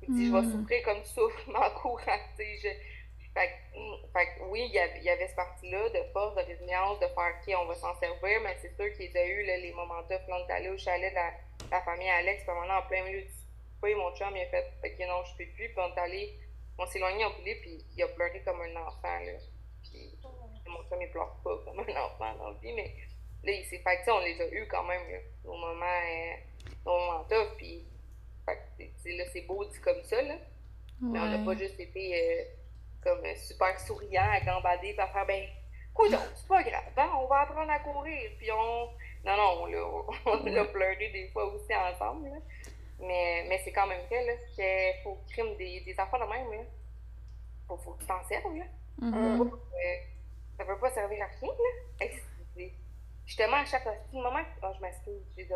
[0.03, 0.51] Il dit, je vais hmm.
[0.51, 2.79] souffrir comme ça, en courant, tu sais.
[3.33, 3.49] Fait,
[4.13, 6.99] fait que oui, il y, avait, il y avait cette partie-là de force, de résilience,
[6.99, 9.73] de faire qui on va s'en servir, mais c'est sûr qu'il a eu là, les
[9.73, 10.21] moments tough.
[10.27, 13.21] Là, on est allé au chalet de la, famille Alex, puis maintenant, en plein milieu
[13.21, 15.99] du souper, mon chum, il a fait, que non, je peux plus, puis on est
[15.99, 16.39] allé,
[16.77, 19.33] on s'est éloigné en poulet, puis il a pleuré comme un enfant, là.
[19.81, 20.15] Puis
[20.67, 22.93] mon chum, il pleure pas comme un enfant dans le vie, mais
[23.43, 26.35] là, il s'est fait, on les a eus quand même, là, nos moments, euh,
[26.85, 27.83] nos moments tough, puis
[28.47, 30.35] là, c'est beau dit comme ça, là.
[31.01, 32.43] Mais on n'a pas juste été euh,
[33.03, 35.43] comme super souriant à gambader, à faire, ben,
[35.95, 38.89] donc, c'est pas grave, hein, on va apprendre à courir, puis on...
[39.25, 39.63] Non, non,
[40.25, 42.37] on l'a, pleuré des fois aussi ensemble, là.
[42.99, 46.51] Mais, mais c'est quand même vrai, là, qu'il faut crime des, des affaires de même,
[46.51, 46.65] là.
[47.67, 48.65] Faut, faut que tu t'en serves, là.
[49.01, 49.41] Mm-hmm.
[49.41, 49.95] Euh,
[50.57, 52.05] ça veut pas servir à rien, là.
[53.25, 55.47] Justement, à chaque moment, oh, je m'excuse, j'ai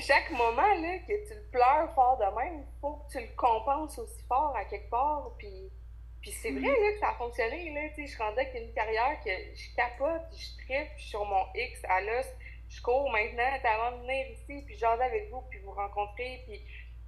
[0.00, 3.34] chaque moment là, que tu le pleures fort de même, il faut que tu le
[3.34, 5.32] compenses aussi fort à quelque part.
[5.38, 5.72] Puis,
[6.20, 7.72] puis c'est vrai là, que ça a fonctionné.
[7.72, 11.24] Là, je suis rendue avec une carrière que je capote, je tripe, je suis sur
[11.24, 12.26] mon X à l'os.
[12.68, 16.42] Je cours maintenant avant de venir ici, puis j'en avec vous, puis vous rencontrer.
[16.46, 16.60] Puis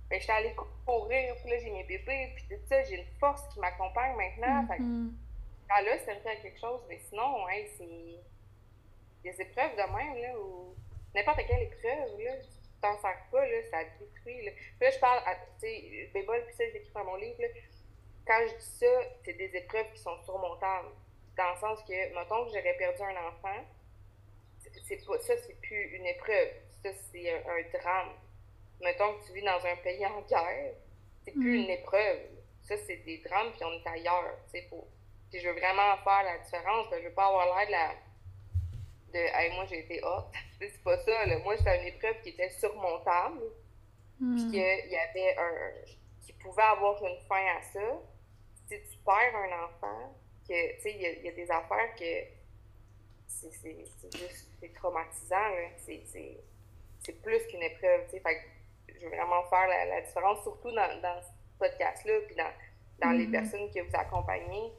[0.08, 0.54] ben, je suis allée
[0.86, 4.62] courir, puis là j'ai mes bébés, puis tout ça, j'ai une force qui m'accompagne maintenant.
[4.62, 4.68] Mhm.
[4.68, 5.29] quand
[5.82, 8.20] là, c'est à quelque chose, mais sinon, hey, c'est
[9.22, 10.74] des épreuves de même, là, ou
[11.14, 12.48] n'importe quelle épreuve, là, tu
[12.80, 14.52] t'en sers pas, là, ça détruit, là.
[14.52, 15.22] Puis là, je parle,
[15.60, 17.48] tu sais, Bébol, puis ça, je l'écris dans mon livre, là,
[18.26, 18.86] quand je dis ça,
[19.24, 20.88] c'est des épreuves qui sont surmontables,
[21.36, 23.64] dans le sens que, mettons que j'aurais perdu un enfant,
[24.58, 26.48] c'est- pas, ça, c'est plus une épreuve,
[26.82, 28.12] ça, c'est un, un drame.
[28.80, 30.72] Mettons que tu vis dans un pays en guerre,
[31.24, 31.64] c'est plus Mhm.
[31.64, 32.18] une épreuve,
[32.62, 34.86] ça, c'est des drames, puis on est ailleurs, tu sais, pour...
[35.30, 37.94] Puis je veux vraiment faire la différence, ben, je veux pas avoir l'air de la
[39.12, 40.24] de hey, moi j'ai été hot.
[40.60, 41.26] c'est pas ça.
[41.26, 41.38] Là.
[41.40, 43.40] Moi, c'était une épreuve qui était surmontable.
[44.18, 44.50] Puis Mhm.
[44.50, 45.72] qu'il y avait un.
[46.24, 47.80] qui pouvait avoir une fin à ça.
[48.68, 50.14] Si tu perds un enfant,
[50.46, 52.04] que tu sais, il y, a- il y a des affaires que
[53.26, 53.50] c'est
[54.14, 55.50] juste c'est traumatisant.
[55.78, 58.04] C'est- plus qu'une épreuve.
[58.04, 58.20] tu sais.
[58.20, 61.28] Fait que je veux vraiment faire la, la différence, surtout dans, dans ce
[61.58, 62.52] podcast-là, puis dans,
[62.98, 63.32] dans les Mhm.
[63.32, 64.72] personnes que vous accompagnez.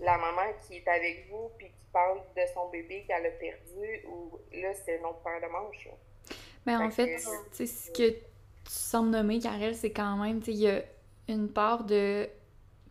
[0.00, 4.06] La maman qui est avec vous, puis qui parle de son bébé qu'elle a perdu,
[4.06, 5.86] ou là, c'est notre paire de manches.
[5.86, 6.36] là.
[6.66, 8.20] Mais en Fait que- tu sais, ce que tu
[8.66, 10.82] sembles nommer, Karel, c'est quand même, tu sais, il y a
[11.28, 12.26] une part de,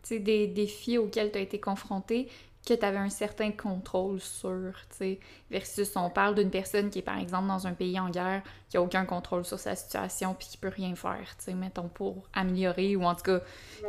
[0.02, 2.28] tu sais, des défis auxquels tu as été confronté
[2.68, 6.98] que tu avais un certain contrôle sur, tu sais, versus on parle d'une personne qui
[6.98, 10.34] est, par exemple, dans un pays en guerre, qui a aucun contrôle sur sa situation,
[10.34, 13.40] puis qui peut rien faire, tu sais, mettons, pour améliorer, ou en tout cas,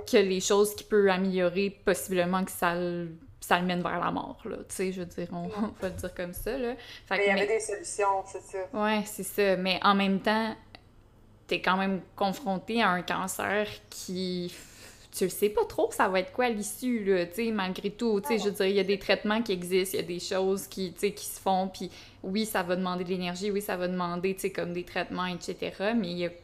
[0.10, 3.10] que les choses qu'il peut améliorer, possiblement que ça le,
[3.42, 5.90] ça le mène vers la mort, là, tu sais, je veux dire, on, on va
[5.90, 6.76] le dire comme ça, là.
[7.08, 8.60] Fait Mais il y avait des solutions, c'est ça.
[8.74, 9.58] Ouais, c'est ça.
[9.58, 10.56] Mais en même temps,
[11.48, 14.54] t'es quand même confronté à un cancer qui.
[15.12, 18.22] Tu le sais pas trop, ça va être quoi l'issue, là, tu sais, malgré tout.
[18.22, 20.08] Tu sais, je veux dire, il y a des traitements qui existent, il y a
[20.08, 21.90] des choses qui, tu sais, qui se font, puis
[22.22, 25.26] oui, ça va demander de l'énergie, oui, ça va demander, tu sais, comme des traitements,
[25.26, 25.94] etc.
[25.96, 26.36] Mais il y a, tu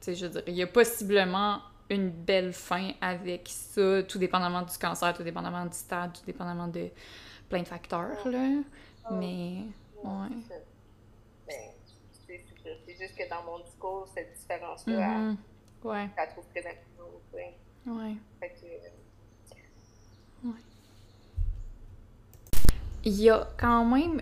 [0.00, 4.62] sais, je veux dire, il y a possiblement une belle fin avec ça, tout dépendamment
[4.62, 6.88] du cancer, tout dépendamment du stade, tout dépendamment de
[7.48, 8.48] plein de facteurs, là.
[9.12, 9.62] Mais,
[10.02, 10.28] ouais.
[10.48, 10.60] c'est ça.
[11.46, 11.70] Ben,
[12.26, 12.70] c'est ça.
[12.88, 15.34] Juste que dans mon discours, cette différence-là.
[15.82, 16.80] Ouais, elle, elle trouve très importante.
[17.86, 17.92] Ouais.
[17.92, 18.16] ouais.
[18.40, 18.66] Fait que,
[20.46, 20.50] euh,
[23.04, 24.20] Il y a quand même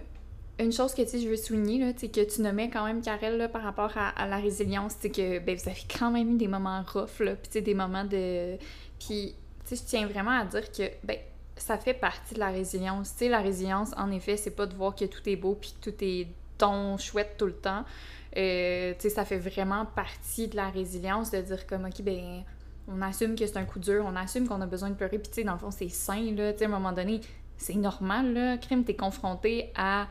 [0.60, 3.36] une chose que tu sais, je veux souligner, là, que tu nommais quand même, Karel,
[3.36, 6.36] là, par rapport à, à la résilience, c'est que ben, vous avez quand même eu
[6.36, 8.56] des moments rough, là, puis tu sais, des moments de...
[8.98, 9.34] Puis,
[9.66, 11.18] tu sais, je tiens vraiment à dire que, ben,
[11.56, 13.12] ça fait partie de la résilience.
[13.12, 15.74] Tu sais, la résilience, en effet, c'est pas de voir que tout est beau puis
[15.80, 17.84] que tout est ton chouette tout le temps.
[18.36, 22.44] Euh, tu sais, ça fait vraiment partie de la résilience de dire comme, OK, ben,
[22.88, 25.30] on assume que c'est un coup dur, on assume qu'on a besoin de pleurer, puis
[25.30, 27.20] tu dans le fond, c'est sain, là, tu sais, à un moment donné,
[27.56, 30.08] c'est normal, là, crime, t'es confronté à,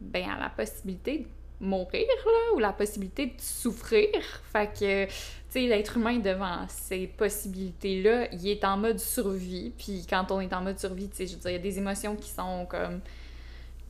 [0.00, 1.18] ben, à la possibilité
[1.60, 4.08] de mourir, là, ou la possibilité de souffrir,
[4.52, 5.12] fait que, tu
[5.48, 10.52] sais, l'être humain devant ces possibilités-là, il est en mode survie, puis quand on est
[10.52, 12.66] en mode survie, tu sais, je veux dire, il y a des émotions qui sont
[12.66, 13.00] comme,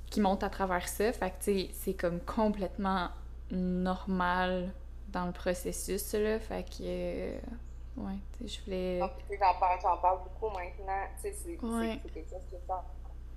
[0.09, 3.09] qui montent à travers ça, fait que, tu sais, c'est comme complètement
[3.51, 4.73] normal
[5.13, 7.39] dans le processus, là, fait que, euh,
[7.97, 9.01] ouais, tu sais, je voulais...
[9.29, 11.03] sais, j'en parle, parle beaucoup maintenant.
[11.17, 11.99] Tu sais, c'est Ouais.
[12.15, 12.85] quelque chose qui est fort.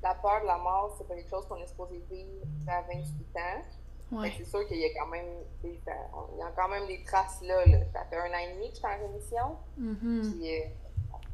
[0.02, 3.38] La peur de la mort, c'est pas quelque chose qu'on est supposé vivre à 28
[3.38, 4.18] ans.
[4.20, 4.32] Ouais.
[4.38, 5.26] C'est sûr qu'il y a quand même
[5.64, 5.92] des, ça-
[6.34, 7.78] il y a quand même des traces là, là.
[7.94, 9.58] Ça fait un an et demi que je suis en rémission.
[9.78, 10.22] Mhm.
[10.22, 10.66] Puis euh,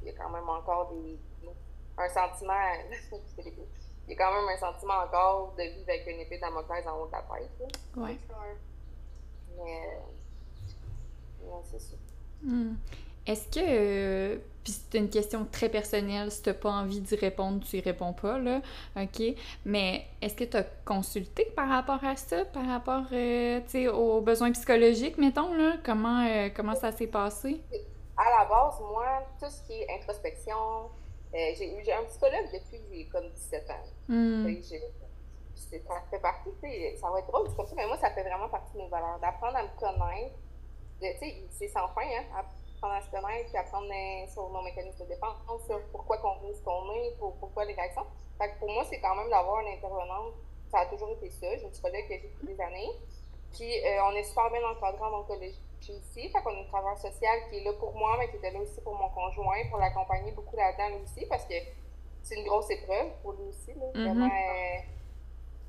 [0.01, 1.19] il y a quand même encore des,
[1.97, 2.53] un sentiment.
[4.07, 6.85] il y a quand même un sentiment encore de vivre avec une épée de Damoclès
[6.87, 7.49] en haut de la tête.
[7.59, 8.01] là.
[8.03, 8.17] Ouais.
[9.57, 9.99] Mais, euh,
[11.41, 11.95] ouais, c'est ça.
[12.41, 12.75] Hmm.
[13.25, 17.63] Est-ce que, euh, puis c'est une question très personnelle, si t'as pas envie d'y répondre,
[17.65, 18.61] tu y réponds pas, là,
[18.95, 19.21] ok,
[19.65, 24.21] mais est-ce que t'as consulté par rapport à ça, par rapport, euh, tu sais, aux
[24.21, 27.61] besoins psychologiques, mettons, là, comment, euh, comment ça s'est passé?
[28.17, 29.05] À la base, moi,
[29.39, 30.55] tout ce qui est introspection,
[31.33, 33.85] euh, j'ai eu j'ai un psychologue depuis comme 17 ans.
[34.07, 34.47] Hmm.
[34.61, 34.81] J'ai-
[35.55, 36.49] Ça fait partie,
[36.99, 38.87] ça va être drôle, c'est comme ça, mais moi, ça fait vraiment partie de mes
[38.87, 39.19] valeurs.
[39.19, 40.35] D'apprendre à me connaître,
[40.99, 43.87] c'est sans fin, hein, apprendre à se connaître, puis apprendre
[44.27, 45.35] sur nos mécanismes de défense,
[45.65, 48.05] sur pourquoi qu'on est ce qu'on est, pour, pourquoi les réactions.
[48.37, 50.33] Fait que pour moi, c'est quand même d'avoir une intervenante,
[50.71, 52.89] ça a toujours été ça, j'ai une psychologue que j'ai depuis des années.
[53.51, 56.97] Puis euh, on est super bien encadré en oncologie ici, fait qu'on a une travailleur
[56.99, 59.79] social qui est là pour moi, mais qui était là aussi pour mon conjoint, pour
[59.79, 61.55] l'accompagner beaucoup là-dedans aussi, parce que
[62.21, 64.03] c'est une grosse épreuve pour lui aussi, là, Mhm.
[64.05, 64.25] vraiment...
[64.27, 64.79] euh,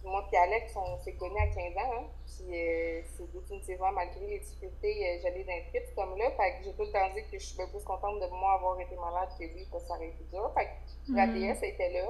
[0.05, 4.27] moi et Alex, on s'est connus à 15 ans, hein, puis euh, c'est définitivement, malgré
[4.27, 7.23] les difficultés, euh, j'allais d'un trip comme là, fait que j'ai tout le temps dit
[7.31, 9.89] que je suis bien plus contente de moi avoir été malade que lui, parce que
[9.89, 10.51] ça aurait été dur.
[10.57, 11.55] Fait que la mm-hmm.
[11.55, 12.09] DS était là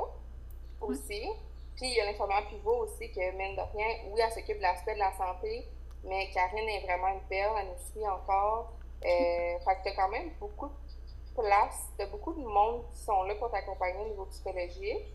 [0.80, 1.28] aussi.
[1.76, 4.62] Puis il y a l'infirmière pivot aussi, que mine de rien, oui, elle s'occupe de
[4.62, 5.66] l'aspect de la santé,
[6.04, 8.72] mais Karine est vraiment une perle, elle nous suit encore.
[9.04, 13.22] Euh, fait que t'as quand même beaucoup de place, t'as beaucoup de monde qui sont
[13.22, 15.06] là pour t'accompagner au niveau psychologique.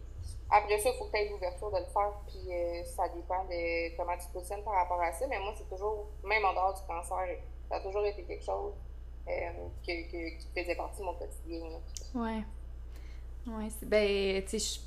[0.49, 3.43] Après ça, il faut que tu aies l'ouverture de le faire, puis euh, ça dépend
[3.45, 5.25] de comment tu te positionnes par rapport à ça.
[5.27, 8.73] Mais moi, c'est toujours, même en dehors du cancer, ça a toujours été quelque chose
[9.27, 9.31] euh,
[9.85, 11.79] que, qui faisait partie de mon quotidien.
[12.13, 12.43] Oui.
[13.47, 14.79] Oui, c'est ben, tu sais,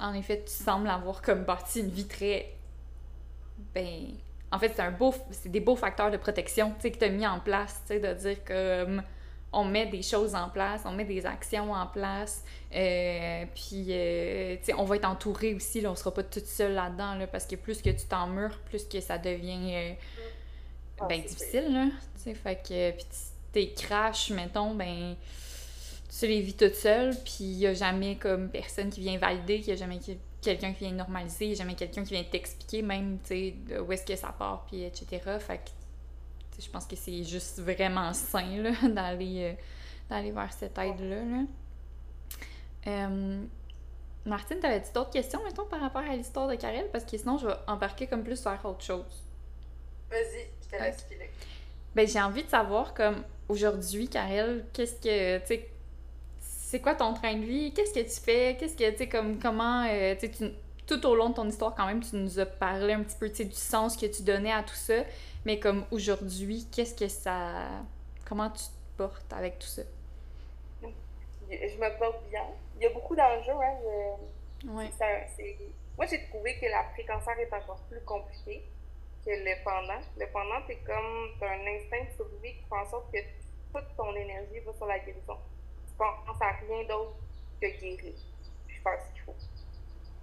[0.00, 2.54] en effet, tu sembles avoir comme bâti une vie très.
[3.74, 4.14] Ben.
[4.52, 5.14] En fait, c'est un beau.
[5.30, 7.94] C'est des beaux facteurs de protection, tu sais, que tu as mis en place, tu
[7.94, 9.00] sais, de dire que
[9.54, 12.44] on met des choses en place, on met des actions en place,
[12.74, 17.14] euh, puis euh, on va être entouré aussi, là, on sera pas toute seule là-dedans,
[17.14, 19.92] là, parce que plus que tu t'emmures, plus que ça devient euh,
[21.00, 21.86] ah, ben, difficile, là,
[22.34, 23.06] fait que, puis
[23.52, 25.14] tes crashs, mettons, ben,
[26.18, 29.56] tu les vis toute seule, puis il y a jamais comme personne qui vient valider,
[29.56, 30.00] il y a jamais
[30.42, 33.54] quelqu'un qui vient normaliser, il y a jamais quelqu'un qui vient t'expliquer même, tu sais,
[33.80, 35.06] où est-ce que ça part, puis etc.,
[35.38, 35.83] fait que
[36.58, 39.54] je pense que c'est juste vraiment sain d'aller euh,
[40.08, 41.24] d'aller vers cette aide-là.
[41.24, 41.42] Là.
[42.86, 43.44] Euh,
[44.26, 46.88] Martine, t'avais-tu d'autres questions, mettons, par rapport à l'histoire de Karel?
[46.90, 49.24] Parce que sinon, je vais embarquer comme plus vers autre chose.
[50.10, 51.06] Vas-y, je te laisse
[51.94, 55.70] Ben, j'ai envie de savoir, comme, aujourd'hui, Karel, qu'est-ce que, tu sais,
[56.40, 57.72] c'est quoi ton train de vie?
[57.72, 58.56] Qu'est-ce que tu fais?
[58.58, 60.30] Qu'est-ce que, tu sais, comme, comment, euh, tu
[60.86, 63.28] tout au long de ton histoire, quand même, tu nous as parlé un petit peu,
[63.28, 65.04] du sens que tu donnais à tout ça.
[65.44, 67.68] Mais comme aujourd'hui, qu'est-ce que ça.
[68.26, 69.82] Comment tu te portes avec tout ça?
[71.50, 72.44] Je me porte bien.
[72.76, 73.52] Il y a beaucoup d'enjeux.
[73.52, 73.76] Hein,
[74.64, 78.64] Moi, j'ai trouvé que l'après-cancer est encore plus compliqué
[79.24, 80.00] que le pendant.
[80.18, 83.18] Le pendant, c'est comme un instinct de survie qui fait en sorte que
[83.72, 85.38] toute ton énergie va sur la guérison.
[85.86, 87.16] Tu penses à rien d'autre
[87.60, 88.14] que guérir.
[88.66, 89.34] Puis faire ce qu'il faut.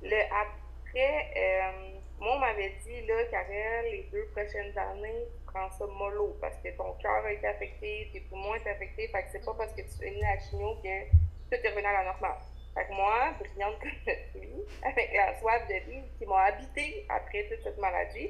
[0.01, 5.85] Le après, euh, moi, on m'avait dit, là, Karel, les deux prochaines années, prends ça
[5.85, 9.07] mollo parce que ton cœur a été affecté, tes poumons été affectés.
[9.07, 11.05] Fait que c'est pas parce que tu fais la chimio que
[11.49, 12.37] tout est revenu à la normale.
[12.73, 17.05] Fait que moi, brillante comme je suis, avec la soif de vie qui m'a habité
[17.09, 18.29] après toute cette maladie,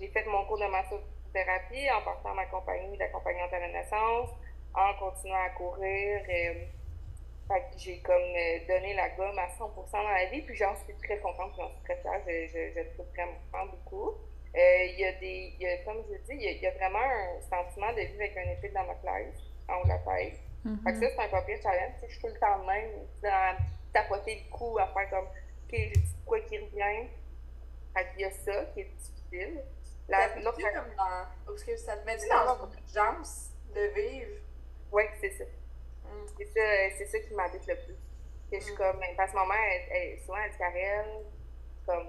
[0.00, 4.30] j'ai fait mon cours de massothérapie en partant ma compagnie d'accompagnante à la naissance,
[4.74, 6.22] en continuant à courir.
[6.26, 6.83] Que
[7.76, 11.18] j'ai comme euh, donné la gomme à 100% dans la vie, puis j'en suis très
[11.18, 14.16] contente, j'en suis très fière, je, je, je trouve vraiment beaucoup.
[14.56, 17.40] Euh, il y a des, y a, comme je dis, il y, a, vraiment un
[17.40, 19.34] sentiment de vivre avec un épée dans ma classe,
[19.68, 20.38] en haut de la tête.
[20.64, 21.94] Mm Fait que ça, c'est un papier challenge.
[22.06, 22.90] Je suis tout le temps de même,
[23.22, 23.56] dans
[23.92, 27.08] tapoter le cou, à faire comme, OK, j'ai dit quoi qui revient.
[27.96, 29.60] Fait qu'il y a ça qui est difficile.
[30.08, 34.40] La, ça l'autre comme dans, parce que ça te met dans l'urgence de vivre.
[34.92, 35.44] Oui, c'est ça.
[36.38, 37.96] C'est ça, c'est ça qui m'habite le plus.
[38.50, 38.76] Que je suis mm.
[38.76, 41.06] comme, parce que elle, elle, souvent, elle dit Karen,
[41.86, 42.08] comme,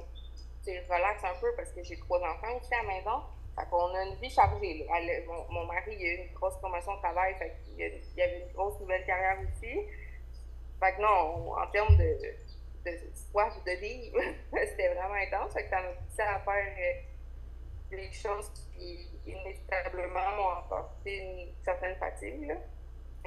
[0.64, 3.22] tu un peu parce que j'ai trois enfants aussi à la maison.
[3.56, 4.86] Fait qu'on a une vie chargée.
[5.28, 8.42] mon, mon, mari, il a eu une grosse promotion de travail, fait qu'il y avait
[8.42, 9.80] une grosse nouvelle carrière aussi.
[10.80, 12.18] Fait que non, en termes de,
[12.86, 14.20] de, soif de vivre,
[14.54, 15.54] c'était vraiment intense.
[15.54, 21.64] Fait que ça m'a poussé à faire euh, des choses qui, inévitablement, m'ont apporté une
[21.64, 22.48] certaine fatigue.
[22.48, 22.56] Là.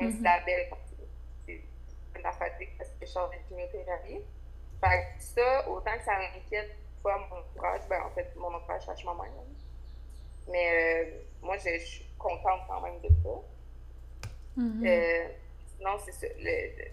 [0.01, 0.17] Mm-hmm.
[0.17, 0.85] C'est la belle partie.
[1.47, 4.21] C'est la fatigue parce que je change de chimiothérapie.
[4.81, 6.71] Fait que ça, autant que ça m'inquiète,
[7.03, 9.33] fois mon entourage, ben en fait, mon entourage cherche ma mère.
[10.49, 11.11] Mais euh,
[11.43, 14.31] moi, je, suis contente quand même de ça.
[14.57, 14.87] Mm-hmm.
[14.87, 15.29] euh,
[15.77, 16.27] sinon, c'est ça,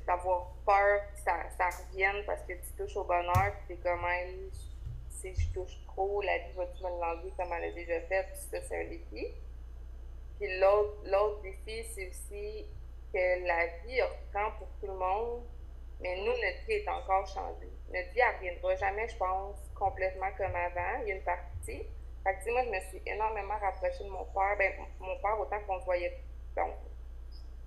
[0.06, 4.06] d'avoir peur que ça, ça, revienne parce que tu touches au bonheur, puis t'es comme,
[5.10, 8.62] si je touche trop, la vie va-tu me l'enlever comme elle a déjà fait, ça,
[8.62, 9.28] c'est un défi.
[10.40, 12.66] Puis l'autre défi, c'est aussi
[13.16, 15.44] que la vie reprend pour tout le monde,
[16.02, 17.72] mais nous, notre vie est encore changée.
[17.94, 21.02] Notre vie, elle ne reviendra jamais, je pense, complètement comme avant.
[21.02, 21.84] Il y a une partie.
[22.24, 24.58] Fait que, moi, je me suis énormément rapprochée de mon père.
[24.58, 26.20] Ben, mon père, autant qu'on se voyait.
[26.58, 26.74] Donc,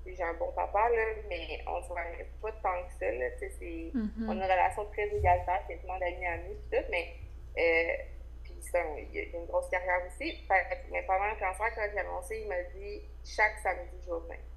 [0.04, 3.10] j'ai un bon papa, là, mais on se voyait pas tant que ça.
[3.10, 4.26] Là, mm-hmm.
[4.26, 7.14] On a une relation très égalitaire, quasiment d'amis à amis, tout, mais.
[7.56, 8.02] Euh,
[8.42, 8.54] puis
[9.12, 10.44] il y a une grosse carrière aussi.
[10.46, 14.20] Fait, mais pendant le cancer, quand j'ai annoncé, il m'a dit chaque samedi, je vais
[14.20, 14.47] venir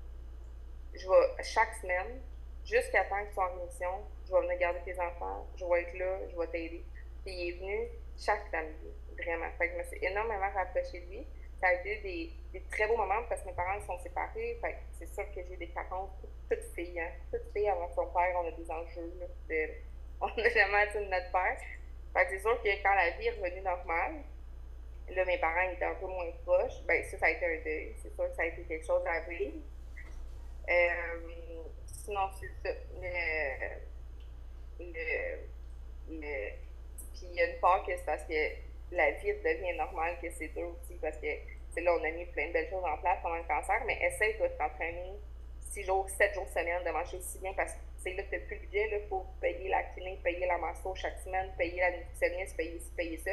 [0.94, 2.22] je vais, chaque semaine,
[2.66, 5.82] jusqu'à temps que tu sois en mission, je vais venir garder tes enfants, je vais
[5.82, 6.86] être là, je vais t'aider.
[7.24, 7.88] Puis il est venu
[8.18, 9.50] chaque samedi, vraiment.
[9.58, 11.28] Fait que je me suis énormément rapprochée de lui.
[11.60, 11.98] Ça a été
[12.54, 14.58] des, très beaux moments parce que mes parents sont séparés.
[14.62, 16.10] Fait que c'est sûr que j'ai des carences,
[16.50, 17.12] toutes filles, hein.
[17.32, 19.14] Toutes filles avant son père, on a des enjeux.
[20.22, 21.58] on n'a jamais de notre père.
[22.14, 24.24] Fait c'est sûr que quand la vie est revenue normale,
[25.10, 27.96] là, mes parents étaient un peu moins proches, ben ça, ça a été un deuil.
[28.02, 29.58] C'est sûr que ça a été quelque chose à vivre.
[30.70, 32.76] Euh, sinon, c'est ça.
[34.80, 34.92] Le,
[36.10, 36.50] le,
[37.14, 38.34] puis il y a une part que c'est parce que
[38.92, 41.28] la vie devient normale, que c'est dur aussi, parce que
[41.82, 44.34] là, on a mis plein de belles choses en place pendant le cancer, mais essaye
[44.38, 45.14] de t'entraîner
[45.72, 48.36] 6 jours, 7 jours semaine, de manger aussi bien, parce que c'est là que tu
[48.36, 51.92] n'as plus le budget, faut payer la clinique, payer la masso chaque semaine, payer la
[51.92, 53.32] nutritionniste, payer ci, payer ça.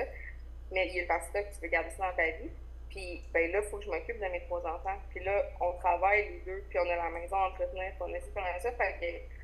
[0.70, 2.50] Mais il y a là que tu veux garder ça dans ta vie.
[2.90, 4.98] Puis ben là, il faut que je m'occupe de mes trois enfants.
[5.10, 8.14] Puis là, on travaille les deux, puis on a la maison à entretenir, puis on
[8.14, 8.72] essaie de ça.
[8.72, 9.34] Fait que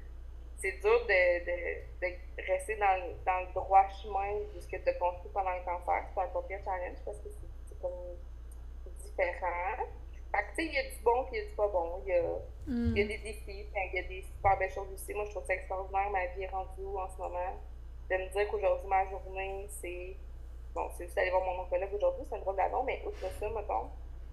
[0.64, 4.88] c'est dur de, de, de, rester dans, dans le droit chemin de ce que tu
[4.88, 6.04] as construit pendant le cancer.
[6.14, 7.28] C'est un pire challenge parce que
[7.68, 7.92] c'est comme
[9.04, 9.84] différent.
[10.32, 11.68] Fait que, tu sais, il y a du bon puis il y a du pas
[11.68, 12.02] bon.
[12.06, 12.24] Il y a, y a
[12.68, 12.94] mm.
[12.94, 15.14] des défis, il y a des super belles choses aussi.
[15.14, 17.60] Moi, je trouve ça extraordinaire, ma vie est rendue en ce moment.
[18.10, 20.16] De me dire qu'aujourd'hui, ma journée, c'est.
[20.74, 23.48] Bon, c'est juste aller voir mon oncologue aujourd'hui, c'est un drôle d'avant, mais outre ça,
[23.48, 23.90] mettons.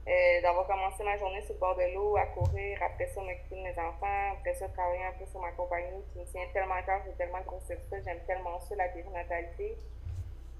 [0.08, 3.56] Euh, d'avoir commencé ma journée sur le bord de l'eau, à courir, après ça, m'occuper
[3.56, 6.74] de mes enfants, après ça, travailler un peu sur ma compagnie qui me tient tellement
[6.74, 9.78] à cœur, j'ai tellement grossir ça, j'aime tellement ça, la périnatalité.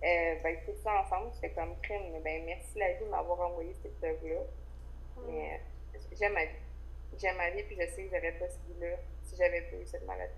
[0.04, 2.22] Euh, ben, tout ça ensemble, c'est comme crime.
[2.24, 4.42] Ben, merci la vie de m'avoir envoyé cette œuvre-là.
[5.28, 5.60] Mais
[5.96, 6.52] euh, j'aime ma vie.
[7.20, 9.86] J'aime ma vie, puis je sais que j'aurais pas ce vie-là si j'avais pas eu
[9.86, 10.34] cette maladie.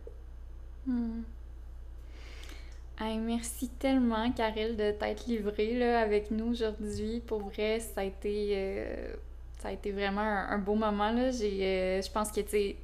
[3.02, 7.22] Merci tellement, Karel, de t'être livrée là, avec nous aujourd'hui.
[7.26, 9.14] Pour vrai, ça a été, euh,
[9.60, 11.12] ça a été vraiment un, beau moment.
[11.12, 11.32] Là.
[11.32, 12.76] J'ai, euh, je pense que, tu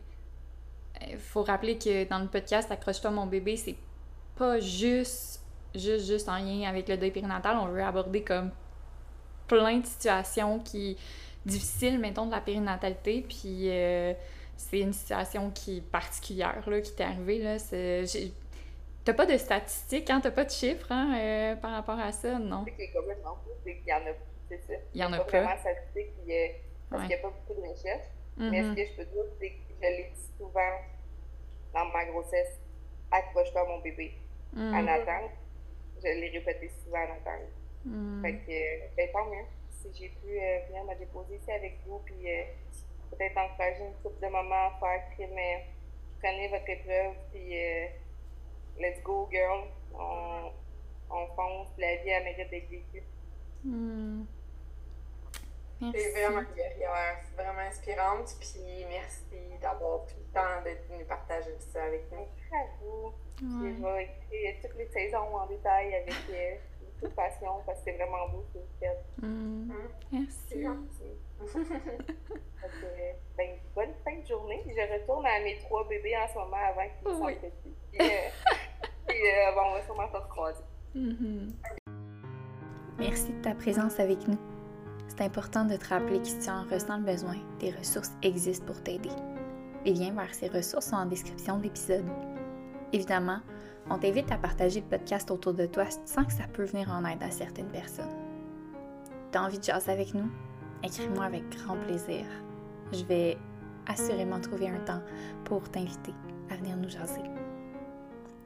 [1.08, 3.78] il faut rappeler que dans le podcast Accroche-toi mon bébé, c'est
[4.36, 5.42] pas juste,
[5.74, 7.58] juste, en lien avec le deuil périnatal.
[7.58, 8.52] On veut aborder comme
[9.48, 10.98] plein de situations qui,
[11.46, 13.26] difficile, mettons, de la périnatalité.
[13.28, 14.14] Puis euh,
[14.58, 17.40] c'est une situation qui est particulière, là, qui t'est arrivée.
[17.40, 17.58] Là.
[19.06, 20.20] T'as pas de statistiques, hein?
[20.22, 22.66] T'as pas de chiffres hein, euh, par rapport à ça, non?
[22.66, 24.14] C'est qu'il y en a,
[24.48, 24.74] c'est ça.
[24.94, 25.24] Il y en a, pas.
[25.26, 25.42] pas.
[25.42, 26.12] vraiment statistique,
[26.90, 28.08] parce qu'il n'y a pas beaucoup de recherches.
[28.38, 28.76] Mais ce mm-hmm.
[28.76, 30.76] que je peux dire, c'est que je l'ai dit souvent
[31.74, 32.60] dans ma grossesse,
[33.12, 34.14] accroche-toi mon bébé.
[34.56, 34.74] Mm-hmm.
[34.74, 35.32] En attente,
[35.98, 37.50] je l'ai répété souvent en attente.
[37.86, 38.22] Mm.
[38.22, 42.00] Fait que, ben, tant mieux si j'ai pu euh, venir me déposer ici avec vous,
[42.06, 42.44] puis euh,
[43.12, 45.66] peut-être encourager une couple de moments à faire mais
[46.22, 47.86] prenez votre épreuve, puis euh,
[48.80, 49.68] let's go, girl.
[49.94, 50.52] On,
[51.10, 53.04] on fonce, la vie, elle mérite d'être vécue.
[53.64, 54.24] Hmm.
[55.80, 61.56] C'est vraiment guerrière, c'est vraiment inspirante, puis merci d'avoir pris le temps d'être venu partager
[61.58, 62.28] ça avec nous.
[62.52, 63.14] Merci à vous.
[63.64, 63.74] Ouais.
[63.74, 66.14] Je vais écouter toutes les saisons en détail avec
[67.02, 69.06] toute passion parce que c'est vraiment beau ce que vous faites.
[70.12, 70.68] Merci.
[73.38, 74.62] ben, bonne fin de journée.
[74.68, 77.76] Je retourne à mes trois bébés en ce moment avant qu'ils soient petits.
[79.10, 80.08] Euh, on sûrement.
[80.96, 81.52] Mm-hmm.
[83.00, 84.38] Merci de ta présence avec nous.
[85.08, 88.66] C'est important de te rappeler que si tu en ressens le besoin, des ressources existent
[88.66, 89.10] pour t'aider.
[89.86, 92.06] Les liens vers ces ressources sont en description de l'épisode.
[92.94, 93.40] Évidemment,
[93.90, 96.66] on t'invite à partager le podcast autour de toi si tu sens que ça peut
[96.66, 98.16] venir en aide à certaines personnes.
[99.32, 100.30] T'as envie de jaser avec nous?
[100.84, 102.26] Écris-moi avec grand plaisir.
[102.92, 103.38] Je vais
[103.88, 105.02] assurément trouver un temps
[105.46, 106.14] pour t'inviter
[106.52, 107.22] à venir nous jaser.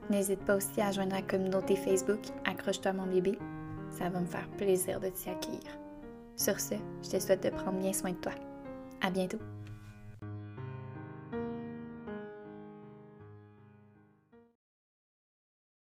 [0.10, 3.38] N'hésite pas aussi à joindre la communauté Facebook Accroche-toi mon bébé.
[3.90, 5.80] Ça va me faire plaisir de t'y accueillir.
[6.36, 8.34] Sur ce, je te souhaite de prendre bien soin de toi.
[9.02, 9.40] À bientôt!